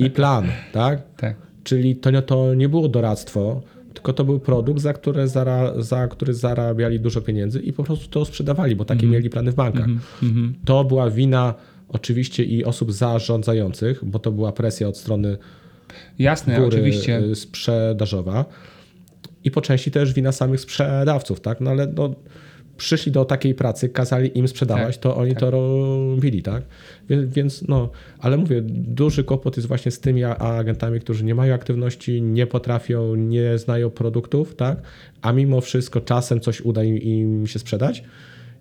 [0.00, 1.02] I plan, tak?
[1.16, 1.36] Tak.
[1.64, 3.62] Czyli to, to nie było doradztwo,
[3.98, 8.08] tylko to był produkt, za, które zara, za który zarabiali dużo pieniędzy i po prostu
[8.08, 9.86] to sprzedawali, bo takie mieli plany w bankach.
[10.64, 11.54] To była wina
[11.88, 15.38] oczywiście i osób zarządzających, bo to była presja od strony
[16.18, 17.18] Jasne, góry oczywiście.
[17.18, 18.44] y, sprzedażowa
[19.44, 21.60] i po części też wina samych sprzedawców, tak?
[21.60, 22.14] No ale no,
[22.78, 25.40] przyszli do takiej pracy, kazali im sprzedawać, Tak, to oni tak.
[25.40, 26.62] to robili, tak?
[27.08, 32.22] Więc, no, ale mówię, duży kłopot jest właśnie z tymi agentami, którzy nie mają aktywności,
[32.22, 34.82] nie potrafią, nie znają produktów, tak?
[35.22, 38.04] A mimo wszystko czasem coś uda im, im się sprzedać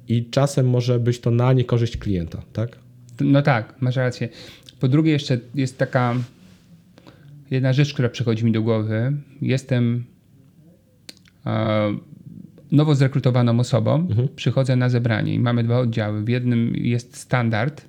[0.08, 2.78] i czasem może być to na niekorzyść klienta, tak?
[3.22, 4.30] No tak, masz rację.
[4.80, 6.16] Po drugie, jeszcze jest taka
[7.52, 9.14] jedna rzecz, która przychodzi mi do głowy.
[9.42, 10.04] Jestem
[11.46, 11.98] e,
[12.72, 16.24] nowo zrekrutowaną osobą, przychodzę na zebranie i mamy dwa oddziały.
[16.24, 17.86] W jednym jest standard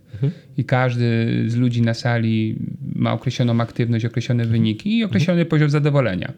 [0.57, 2.57] i każdy z ludzi na sali
[2.95, 6.33] ma określoną aktywność, określone wyniki i określony poziom zadowolenia.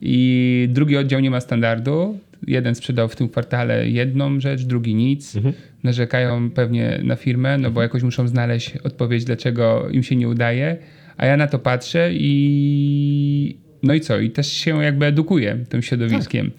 [0.00, 2.18] I drugi oddział nie ma standardu.
[2.46, 5.34] Jeden sprzedał w tym kwartale jedną rzecz, drugi nic.
[5.82, 10.76] Narzekają pewnie na firmę, no bo jakoś muszą znaleźć odpowiedź, dlaczego im się nie udaje.
[11.16, 14.18] A ja na to patrzę i no i co?
[14.18, 16.50] I też się jakby edukuję tym środowiskiem.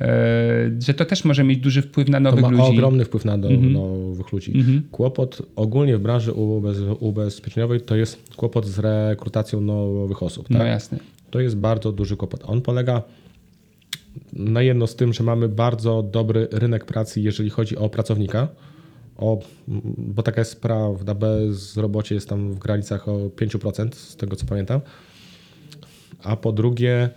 [0.00, 2.62] E, że to też może mieć duży wpływ na To nowych ma ludzi.
[2.62, 4.64] ogromny wpływ na do, nowych ludzi.
[4.90, 10.48] Kłopot ogólnie w branży ubez, ubezpieczeniowej to jest kłopot z rekrutacją nowych osób.
[10.48, 10.58] Tak?
[10.58, 10.98] No jasne.
[11.30, 12.42] To jest bardzo duży kłopot.
[12.46, 13.02] On polega
[14.32, 18.48] na jedno z tym, że mamy bardzo dobry rynek pracy, jeżeli chodzi o pracownika.
[19.16, 19.40] O,
[19.98, 24.80] bo taka jest prawda, bezrobocie jest tam w granicach o 5%, z tego co pamiętam.
[26.22, 27.10] A po drugie,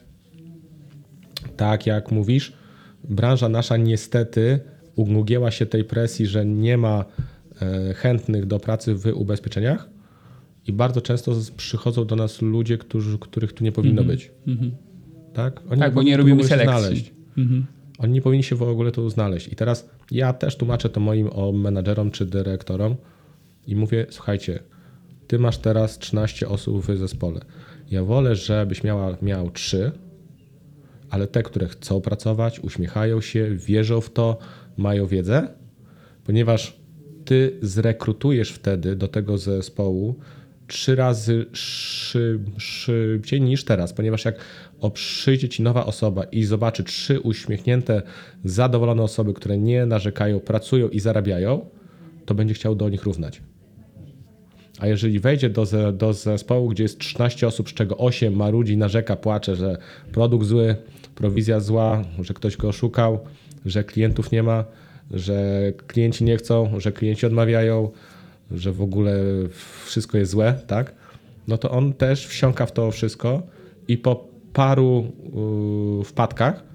[1.57, 2.53] tak jak mówisz,
[3.03, 4.59] branża nasza niestety
[4.95, 7.05] ugięła się tej presji, że nie ma
[7.61, 9.89] e, chętnych do pracy w ubezpieczeniach
[10.67, 14.31] i bardzo często przychodzą do nas ludzie, którzy, których tu nie powinno być.
[15.33, 15.61] Tak?
[15.69, 16.79] Oni Tak, bo nie robimy selekcji.
[16.79, 17.13] Znaleźć.
[17.99, 19.47] Oni nie powinni się w ogóle tu znaleźć.
[19.47, 22.95] I teraz ja też tłumaczę to moim o menadżerom czy dyrektorom
[23.67, 24.59] i mówię, słuchajcie,
[25.27, 27.39] ty masz teraz 13 osób w zespole.
[27.91, 29.91] Ja wolę, żebyś miała, miał 3,
[31.09, 34.37] ale te, które chcą pracować, uśmiechają się, wierzą w to,
[34.77, 35.47] mają wiedzę,
[36.23, 36.79] ponieważ
[37.25, 40.15] ty zrekrutujesz wtedy do tego zespołu
[40.67, 44.35] trzy razy szy, szybciej niż teraz, ponieważ jak
[44.93, 48.01] przyjdzie ci nowa osoba i zobaczy trzy uśmiechnięte,
[48.45, 51.65] zadowolone osoby, które nie narzekają, pracują i zarabiają,
[52.25, 53.41] to będzie chciał do nich równać.
[54.80, 58.77] A jeżeli wejdzie do, ze- do zespołu, gdzie jest 13 osób, z czego 8 marudzi,
[58.77, 59.77] narzeka, płacze, że
[60.11, 60.75] produkt zły,
[61.15, 63.19] prowizja zła, że ktoś go oszukał,
[63.65, 64.65] że klientów nie ma,
[65.11, 67.89] że klienci nie chcą, że klienci odmawiają,
[68.51, 69.13] że w ogóle
[69.86, 70.93] wszystko jest złe, tak?
[71.47, 73.41] No to on też wsiąka w to wszystko
[73.88, 75.11] i po paru
[75.97, 76.68] yy, wpadkach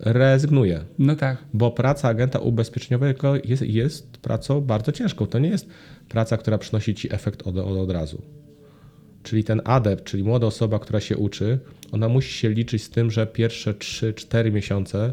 [0.00, 0.84] rezygnuje.
[0.98, 1.44] No tak.
[1.54, 5.26] Bo praca agenta ubezpieczeniowego jest, jest pracą bardzo ciężką.
[5.26, 5.68] To nie jest
[6.08, 8.22] praca, która przynosi ci efekt od, od, od razu.
[9.22, 11.58] Czyli ten adept, czyli młoda osoba, która się uczy,
[11.92, 15.12] ona musi się liczyć z tym, że pierwsze 3-4 miesiące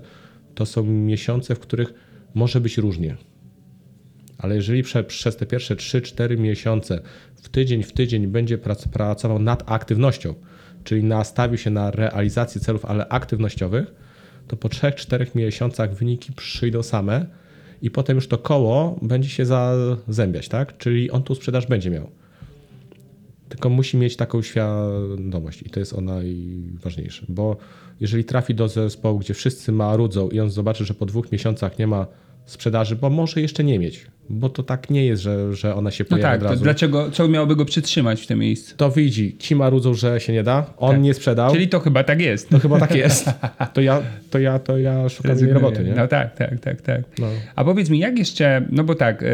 [0.56, 1.94] to są miesiące, w których
[2.34, 3.18] może być różnie.
[4.38, 7.02] Ale jeżeli prze, przez te pierwsze 3-4 miesiące
[7.36, 10.34] w tydzień w tydzień będzie prac, pracował nad aktywnością,
[10.84, 14.07] czyli nastawił się na realizację celów, ale aktywnościowych,
[14.48, 17.26] to po 3-4 miesiącach wyniki przyjdą same
[17.82, 20.78] i potem już to koło będzie się zazębiać, tak?
[20.78, 22.10] Czyli on tu sprzedaż będzie miał.
[23.50, 27.58] Tylko musi mieć taką świadomość i to jest ona najważniejsze, bo
[28.00, 31.88] jeżeli trafi do zespołu, gdzie wszyscy marudzą i on zobaczy, że po dwóch miesiącach nie
[31.88, 32.08] ma
[32.48, 36.04] sprzedaży, bo może jeszcze nie mieć, bo to tak nie jest, że, że ona się
[36.04, 36.64] No pojawia tak, od razu.
[36.64, 38.76] dlaczego, co miałoby go przytrzymać w tym miejscu?
[38.78, 41.02] To widzi, ci marudzą, że się nie da, on Tak.
[41.02, 42.50] nie sprzedał, Czyli to chyba tak jest.
[42.50, 43.30] to chyba tak jest.
[43.74, 45.54] To ja, to ja, to ja szukam Rezygnuję.
[45.54, 45.94] roboty, nie?
[45.94, 47.02] No tak, tak, tak, tak.
[47.20, 47.28] No.
[47.56, 49.26] A powiedz mi, jak jeszcze, no bo tak, y,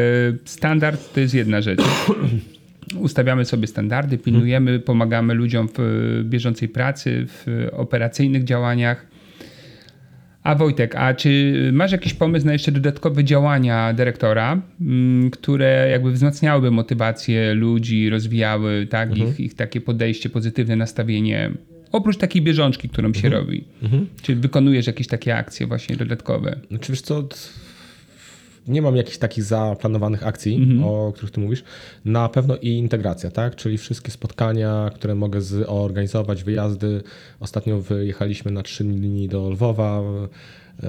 [0.44, 1.80] standard to jest jedna rzecz.
[3.00, 9.06] Ustawiamy sobie standardy, pilnujemy, pomagamy ludziom w y, bieżącej pracy, w operacyjnych działaniach.
[10.44, 16.12] A Wojtek, a czy masz jakiś pomysł na jeszcze dodatkowe działania dyrektora, mm, które jakby
[16.12, 21.50] wzmacniałyby motywację ludzi, rozwijały tak, ich, ich takie podejście, pozytywne nastawienie,
[21.92, 23.64] oprócz takiej bieżączki, którą się robi?
[24.22, 26.60] Czy wykonujesz jakieś takie akcje właśnie dodatkowe?
[26.68, 27.28] Znaczy wiesz co,
[28.68, 30.84] nie mam jakichś takich zaplanowanych akcji, Mhm.
[30.84, 31.64] o których ty mówisz.
[32.04, 33.56] Na pewno i integracja, tak?
[33.56, 37.02] Czyli wszystkie spotkania, które mogę zorganizować, wyjazdy.
[37.40, 40.00] Ostatnio wyjechaliśmy na trzy dni do Lwowa.
[40.82, 40.86] e,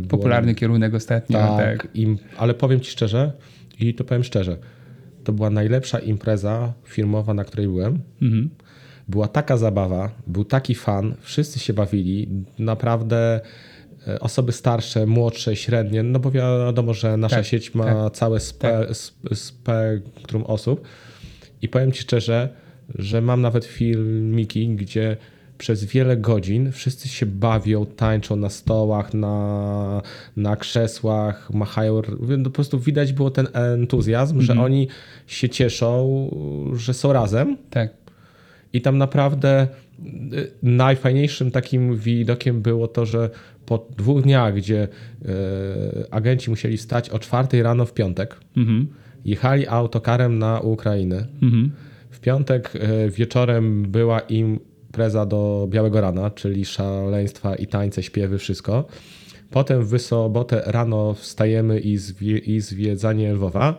[0.00, 1.58] było- Popularny kierunek ostatnio, tak.
[1.80, 3.32] tak, im, ale powiem ci szczerze,
[3.80, 4.56] i to powiem szczerze,
[5.24, 7.98] to była najlepsza impreza firmowa, na której byłem.
[8.22, 8.50] Mhm.
[9.08, 13.40] Była taka zabawa, był taki fan, wszyscy się bawili, naprawdę
[14.20, 19.34] osoby starsze, młodsze, średnie, no bo wiadomo, że nasza Tak, sieć ma całe spe, sp-
[19.34, 20.82] spektrum osób
[21.62, 22.48] i powiem Ci szczerze,
[22.94, 25.16] że mam nawet filmiki, gdzie
[25.58, 30.02] przez wiele godzin wszyscy się bawią, tańczą na stołach, na,
[30.36, 32.02] na krzesłach, machają.
[32.20, 34.88] No, po prostu widać było ten entuzjazm, że oni
[35.26, 36.30] się cieszą,
[36.76, 37.56] że są razem.
[37.70, 37.90] Tak.
[38.72, 39.68] I tam naprawdę
[40.32, 43.30] y, najfajniejszym takim widokiem było to, że
[43.68, 44.88] po dwóch dniach, gdzie
[45.22, 48.40] y, agenci musieli stać o czwartej rano w piątek,
[49.24, 51.26] jechali autokarem na Ukrainę.
[52.10, 54.58] W piątek y, wieczorem była im
[54.88, 58.84] impreza do białego rana, czyli szaleństwa i tańce, śpiewy, wszystko.
[59.50, 63.78] Potem w sobotę rano wstajemy i, zwie, i zwiedzanie Lwowa.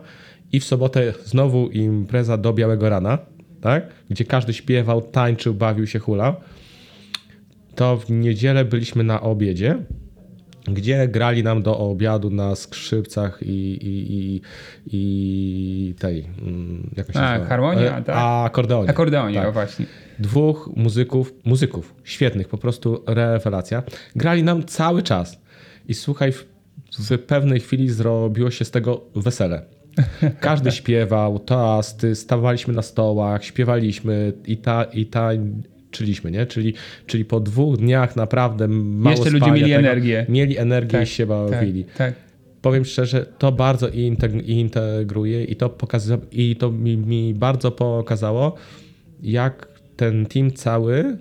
[0.52, 3.18] I w sobotę znowu impreza do białego rana,
[3.60, 3.88] tak?
[4.10, 6.36] gdzie każdy śpiewał, tańczył, bawił się hula.
[7.74, 9.78] To w niedzielę byliśmy na obiedzie,
[10.64, 14.42] gdzie grali nam do obiadu na skrzypcach i, i, i,
[14.92, 16.26] i tej.
[16.42, 18.16] Mm, jak się A, harmonia, tak?
[18.16, 18.90] A, akordeonie.
[18.90, 19.52] Akordeonie, tak.
[19.52, 19.86] właśnie.
[20.18, 23.82] Dwóch muzyków, muzyków świetnych, po prostu rewelacja.
[24.16, 25.40] Grali nam cały czas.
[25.88, 26.46] I słuchaj, w,
[26.98, 29.62] w pewnej chwili zrobiło się z tego wesele.
[30.40, 35.30] Każdy śpiewał, toasty, stawaliśmy na stołach, śpiewaliśmy i ta, i ta
[35.90, 36.46] czyliśmy, nie?
[36.46, 36.74] Czyli,
[37.06, 40.26] czyli po dwóch dniach naprawdę mało Jeszcze ludzie mieli tego, energię.
[40.28, 41.84] Mieli energię tak, i się bawili.
[41.84, 42.14] Tak, tak.
[42.62, 43.88] Powiem szczerze, to bardzo
[44.46, 48.54] integruje i to, pokaza- i to mi, mi bardzo pokazało,
[49.22, 51.18] jak ten team cały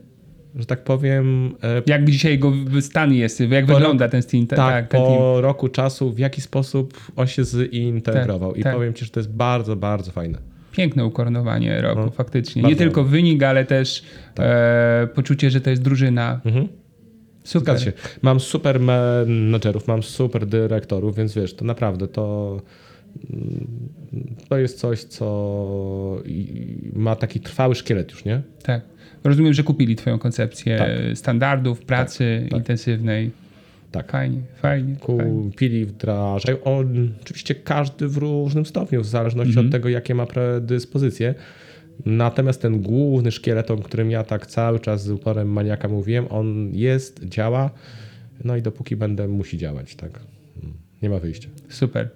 [0.55, 1.55] że tak powiem.
[1.63, 4.47] E, jak dzisiaj jego stan jest, jak wygląda ten team?
[4.47, 5.43] Tak, tak ten po team.
[5.43, 8.51] roku czasu, w jaki sposób on się zintegrował.
[8.51, 8.75] Tak, I tak.
[8.75, 10.37] powiem ci, że to jest bardzo, bardzo fajne
[10.71, 12.61] piękne ukoronowanie roku, no, faktycznie.
[12.61, 14.03] Nie tylko wynik, ale też
[14.35, 14.45] tak.
[14.49, 16.41] e, poczucie, że to jest drużyna.
[16.45, 16.67] Mhm.
[17.43, 17.81] Super.
[17.81, 17.93] Się.
[18.21, 22.61] Mam super menedżerów, mam super dyrektorów, więc wiesz, to naprawdę to,
[24.49, 26.21] to jest coś, co
[26.93, 28.41] ma taki trwały szkielet już, nie?
[28.63, 28.81] Tak.
[29.23, 30.89] Rozumiem, że kupili twoją koncepcję tak.
[31.17, 32.59] standardów pracy tak, tak.
[32.59, 33.31] intensywnej.
[33.91, 34.11] Tak.
[34.11, 34.95] Fajnie, fajnie.
[34.95, 36.57] Kupili, wdrażają.
[37.21, 39.67] Oczywiście każdy w różnym stopniu, w zależności mm -hmm.
[39.67, 41.35] od tego, jakie ma predyspozycje.
[42.05, 46.69] Natomiast ten główny szkielet, o którym ja tak cały czas z uporem maniaka mówiłem, on
[46.73, 47.69] jest, działa,
[48.43, 50.19] no i dopóki będę, musi działać, tak.
[51.01, 51.49] Nie ma wyjścia.
[51.69, 52.09] Super.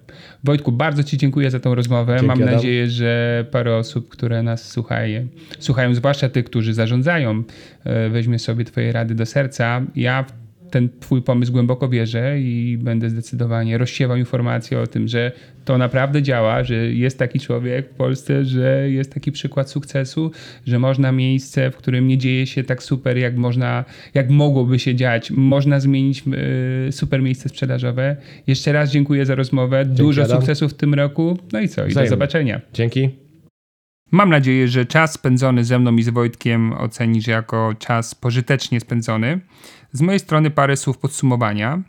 [0.44, 2.14] Wojtku, bardzo Ci dziękuję za tą rozmowę.
[2.14, 2.56] Dzięki, Mam Adam.
[2.56, 5.28] nadzieję, że parę osób, które nas słuchają,
[5.60, 7.44] słuchają, zwłaszcza tych, którzy zarządzają,
[7.84, 9.82] e, weźmie sobie Twoje rady do serca.
[9.96, 10.26] Ja
[10.74, 15.32] ten twój pomysł głęboko wierzę i będę zdecydowanie rozsiewał informacje o tym, że
[15.66, 20.32] to naprawdę działa, że jest taki człowiek w Polsce, że jest taki przykład sukcesu,
[20.68, 24.96] że można miejsce, w którym nie dzieje się tak super, jak można, jak mogłoby się
[24.96, 26.24] dziać, można zmienić
[26.88, 28.16] y, super miejsce sprzedażowe.
[28.48, 29.84] Jeszcze raz dziękuję za rozmowę.
[29.86, 30.38] Dzięki, Dużo Adam.
[30.38, 31.38] sukcesów w tym roku.
[31.52, 31.88] No i co?
[31.88, 32.62] I do zobaczenia.
[32.74, 33.23] Dzięki.
[34.14, 39.40] Mam nadzieję, że czas spędzony ze mną i z Wojtkiem ocenisz jako czas pożytecznie spędzony.
[39.92, 41.82] Z mojej strony parę słów podsumowania.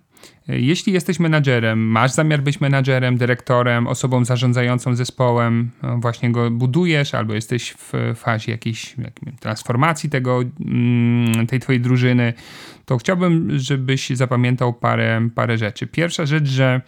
[0.48, 7.14] Jeśli jesteś menadżerem, masz zamiar być menadżerem, dyrektorem, osobą zarządzającą zespołem, no, właśnie go budujesz,
[7.14, 8.96] albo jesteś w fazie jakiejś
[9.40, 12.32] transformacji tego, mm, tej twojej drużyny,
[12.84, 15.86] to chciałbym, żebyś zapamiętał parę, parę rzeczy.
[15.86, 16.80] Pierwsza rzecz, że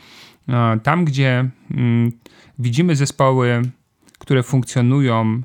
[0.49, 2.12] no, tam, gdzie mm,
[2.59, 3.62] widzimy zespoły,
[4.19, 5.43] które funkcjonują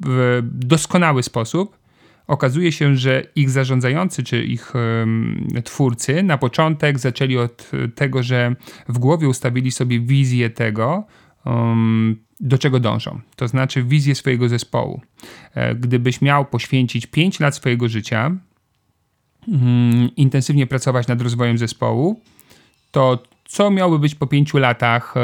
[0.00, 1.78] w doskonały sposób,
[2.26, 4.72] okazuje się, że ich zarządzający czy ich
[5.64, 8.56] twórcy na początek zaczęli od tego, że
[8.88, 11.04] w głowie ustawili sobie wizję tego,
[11.44, 13.20] um, do czego dążą.
[13.36, 15.00] To znaczy wizję swojego zespołu.
[15.54, 18.30] E, gdybyś miał poświęcić 5 lat swojego życia,
[19.48, 22.20] um, intensywnie pracować nad rozwojem zespołu,
[22.90, 25.20] to co miałoby być po 5 latach e,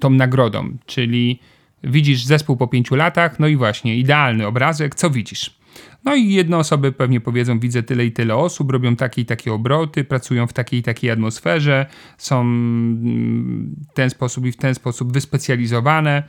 [0.00, 0.76] tą nagrodą?
[0.86, 1.40] Czyli
[1.84, 5.58] widzisz zespół po 5 latach, no i właśnie idealny obrazek, co widzisz?
[6.04, 9.52] No i jedne osoby pewnie powiedzą, widzę tyle i tyle osób, robią takie i takie
[9.52, 11.86] obroty, pracują w takiej i takiej atmosferze,
[12.18, 12.44] są
[13.90, 16.22] w ten sposób i w ten sposób wyspecjalizowane.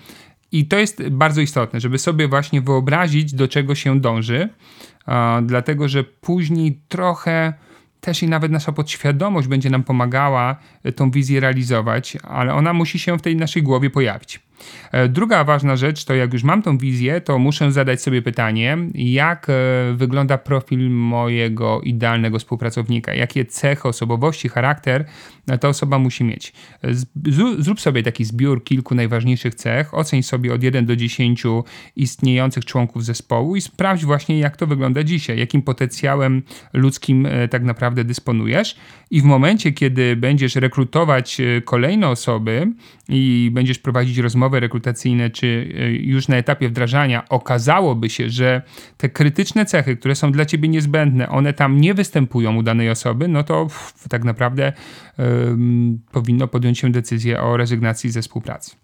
[0.52, 4.50] I to jest bardzo istotne, żeby sobie właśnie wyobrazić, do czego się dąży,
[5.44, 7.54] dlatego że później trochę
[8.02, 10.56] też i nawet nasza podświadomość będzie nam pomagała
[10.96, 14.40] tą wizję realizować, ale ona musi się w tej naszej głowie pojawić.
[14.92, 18.78] E, druga ważna rzecz to jak już mam tą wizję, to muszę zadać sobie pytanie,
[18.94, 19.54] jak e,
[19.94, 25.06] wygląda profil mojego idealnego współpracownika, jakie cechy osobowości, charakter
[25.58, 26.54] ta osoba musi mieć.
[27.60, 31.44] Zrób sobie taki zbiór kilku najważniejszych cech, oceń sobie od 1 do 10
[31.96, 36.44] istniejących członków zespołu i sprawdź właśnie jak to wygląda dzisiaj, jakim potencjałem
[36.74, 38.76] ludzkim e, tak naprawdę dysponujesz
[39.12, 42.74] i w momencie, kiedy będziesz rekrutować kolejne osoby
[43.10, 48.62] i będziesz prowadzić rozmowy rozmowy rekrutacyjne, czy y, już na etapie wdrażania okazałoby się, że
[48.98, 53.28] te krytyczne cechy, które są dla ciebie niezbędne, one tam nie występują u danej osoby,
[53.28, 54.74] no to pff, tak naprawdę
[56.12, 58.76] powinno podjąć się decyzję o rezygnacji ze współpracy.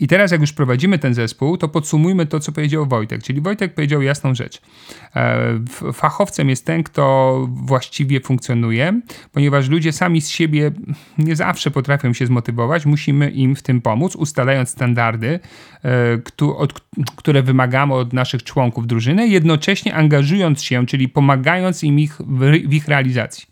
[0.00, 3.22] I teraz, jak już prowadzimy ten zespół, to podsumujmy to, co powiedział Wojtek.
[3.22, 4.60] Czyli Wojtek powiedział jasną rzecz.
[5.16, 5.60] E,
[5.92, 9.00] fachowcem jest ten, kto właściwie funkcjonuje,
[9.32, 10.70] ponieważ ludzie sami z siebie
[11.18, 12.86] nie zawsze potrafią się zmotywować.
[12.86, 15.40] Musimy im w tym pomóc, ustalając standardy,
[15.84, 15.90] e,
[17.16, 22.18] które wymagamy od naszych członków drużyny, jednocześnie angażując się, czyli pomagając im ich
[22.66, 23.48] w ich realizacji.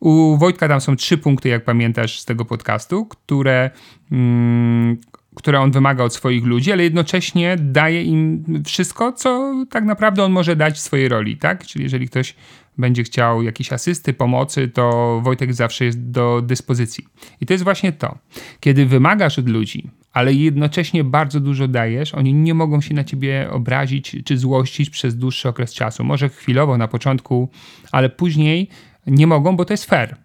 [0.00, 3.70] U Wojtka tam są trzy punkty, jak pamiętasz z tego podcastu, które,
[4.12, 4.98] mm,
[5.38, 10.32] które on wymaga od swoich ludzi, ale jednocześnie daje im wszystko, co tak naprawdę on
[10.32, 11.66] może dać w swojej roli, tak?
[11.66, 12.34] Czyli jeżeli ktoś
[12.78, 17.04] będzie chciał jakiejś asysty, pomocy, to Wojtek zawsze jest do dyspozycji.
[17.40, 18.18] I to jest właśnie to.
[18.60, 23.48] Kiedy wymagasz od ludzi, ale jednocześnie bardzo dużo dajesz, oni nie mogą się na ciebie
[23.50, 26.04] obrazić czy złościć przez dłuższy okres czasu.
[26.04, 27.48] Może chwilowo na początku,
[27.92, 28.68] ale później
[29.06, 30.16] nie mogą, bo to jest fair.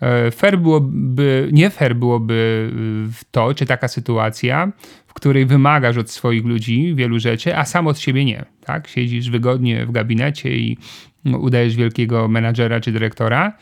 [0.00, 2.70] E, fair byłoby, nie fair byłoby
[3.08, 4.72] e, to, czy taka sytuacja,
[5.06, 8.44] w której wymagasz od swoich ludzi wielu rzeczy, a sam od siebie nie.
[8.64, 8.88] Tak?
[8.88, 10.78] Siedzisz wygodnie w gabinecie i
[11.24, 13.52] udajesz wielkiego menadżera czy dyrektora,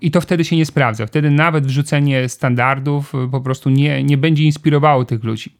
[0.00, 1.06] i to wtedy się nie sprawdza.
[1.06, 5.52] Wtedy nawet wrzucenie standardów e, po prostu nie, nie będzie inspirowało tych ludzi.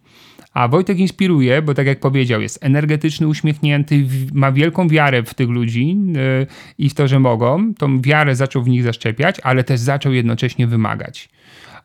[0.54, 5.48] A Wojtek inspiruje, bo tak jak powiedział, jest energetyczny, uśmiechnięty, ma wielką wiarę w tych
[5.48, 6.46] ludzi yy,
[6.78, 7.74] i w to, że mogą.
[7.74, 11.28] Tą wiarę zaczął w nich zaszczepiać, ale też zaczął jednocześnie wymagać.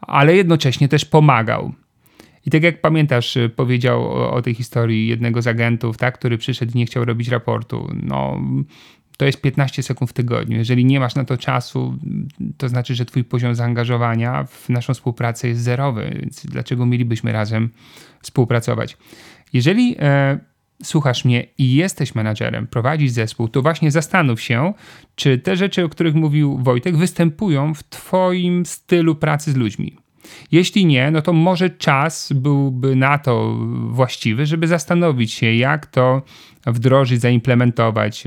[0.01, 1.73] Ale jednocześnie też pomagał.
[2.45, 6.37] I tak jak pamiętasz, y, powiedział o, o, tej historii jednego z agentów, tak, który
[6.37, 7.89] przyszedł i nie chciał robić raportu.
[8.03, 8.39] No,
[9.17, 10.57] to jest 15 sekund w tygodniu.
[10.57, 11.97] Jeżeli nie masz na to czasu,
[12.57, 17.69] to znaczy, że twój poziom zaangażowania w naszą współpracę jest zerowy, więc dlaczego mielibyśmy razem
[18.21, 18.97] współpracować?
[19.53, 20.39] Jeżeli e,
[20.83, 24.73] słuchasz mnie i jesteś menadżerem, prowadzisz zespół, to właśnie zastanów się,
[25.15, 29.97] czy te rzeczy, o których mówił Wojtek, występują w twoim stylu pracy z ludźmi.
[30.51, 33.57] Jeśli nie, no to może czas byłby na to
[33.89, 36.21] właściwy, żeby zastanowić się, jak to
[36.65, 38.23] wdrożyć, zaimplementować.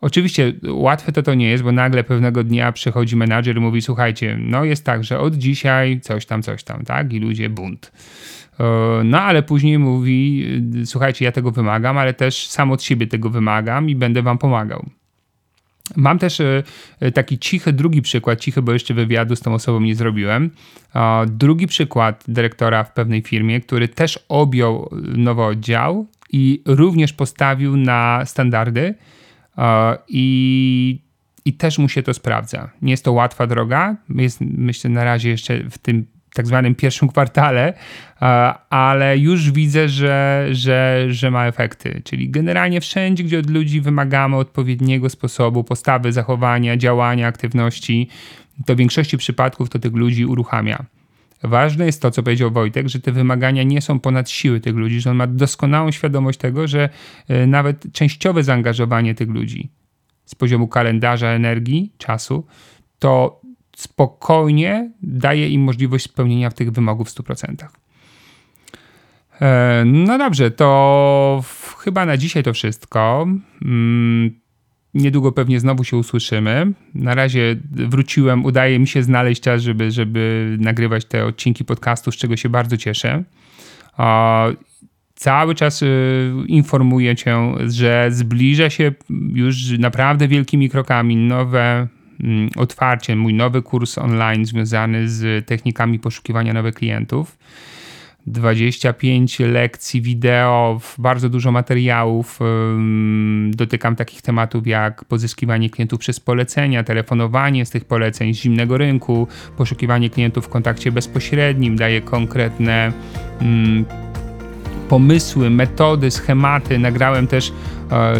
[0.00, 4.38] Oczywiście łatwe to to nie jest, bo nagle pewnego dnia przychodzi menadżer i mówi: Słuchajcie,
[4.40, 7.12] no jest tak, że od dzisiaj coś tam, coś tam, tak?
[7.12, 7.92] I ludzie bunt.
[8.60, 8.64] E,
[9.04, 10.46] no ale później mówi:
[10.84, 14.86] Słuchajcie, ja tego wymagam, ale też sam od siebie tego wymagam i będę wam pomagał.
[15.96, 16.62] Mam też e,
[17.12, 20.50] taki cichy drugi przykład, cichy, bo jeszcze wywiadu z tą osobą nie zrobiłem.
[21.26, 28.22] Drugi przykład dyrektora w pewnej firmie, który też objął nowy oddział i również postawił na
[28.24, 28.94] standardy
[30.08, 31.00] i,
[31.44, 32.70] i też mu się to sprawdza.
[32.82, 37.08] Nie jest to łatwa droga, jest myślę na razie jeszcze w tym tak zwanym pierwszym
[37.08, 37.74] kwartale,
[38.70, 42.02] ale już widzę, że, że, że ma efekty.
[42.04, 48.08] Czyli generalnie wszędzie, gdzie od ludzi wymagamy odpowiedniego sposobu, postawy, zachowania, działania, aktywności,
[48.66, 50.84] to w większości przypadków to tych ludzi uruchamia.
[51.42, 55.00] Ważne jest to, co powiedział Wojtek, że te wymagania nie są ponad siły tych ludzi,
[55.00, 56.88] że on ma doskonałą świadomość tego, że
[57.28, 59.70] e, nawet częściowe zaangażowanie tych ludzi
[60.24, 62.46] z poziomu kalendarza, energii, czasu,
[62.98, 63.40] to
[63.76, 67.66] spokojnie daje im możliwość spełnienia tych wymogów w 100%.
[69.40, 71.44] E, no dobrze, to
[71.78, 73.26] chyba na dzisiaj to wszystko.
[74.94, 76.72] Niedługo pewnie znowu się usłyszymy.
[76.94, 82.16] Na razie wróciłem, udaje mi się znaleźć czas, żeby, żeby nagrywać te odcinki podcastu, z
[82.16, 83.24] czego się bardzo cieszę.
[85.14, 87.36] Cały czas y, informuję Cię,
[87.66, 88.92] że zbliża się
[89.34, 91.88] już naprawdę wielkimi krokami nowe
[92.20, 97.38] mm, otwarcie, mój nowy kurs online związany z technikami poszukiwania nowych klientów.
[98.30, 102.38] 25 lekcji wideo, bardzo dużo materiałów.
[103.50, 109.28] Dotykam takich tematów jak pozyskiwanie klientów przez polecenia, telefonowanie z tych poleceń z zimnego rynku,
[109.56, 112.92] poszukiwanie klientów w kontakcie bezpośrednim, daję konkretne
[114.88, 116.78] pomysły, metody, schematy.
[116.78, 117.52] Nagrałem też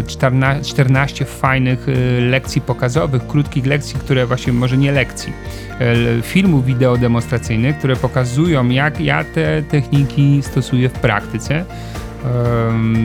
[0.07, 5.33] 14, 14 fajnych e, lekcji pokazowych, krótkich lekcji, które właśnie może nie lekcji,
[5.81, 11.65] e, filmów wideo demonstracyjnych, które pokazują, jak ja te techniki stosuję w praktyce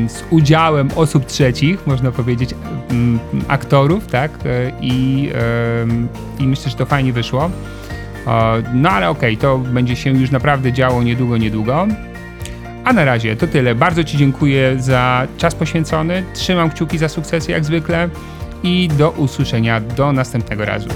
[0.07, 2.55] z udziałem osób trzecich, można powiedzieć,
[3.47, 4.32] aktorów, tak?
[4.45, 5.30] E, I,
[6.39, 7.49] i myślę, że to fajnie wyszło.
[8.74, 11.88] No ale okej, okay, to będzie się już naprawdę działo niedługo, niedługo.
[12.84, 13.75] A na razie to tyle.
[13.75, 16.23] Bardzo Ci dziękuję za czas poświęcony.
[16.34, 18.09] Trzymam kciuki za sukcesy jak zwykle
[18.63, 20.89] i do usłyszenia do następnego razu.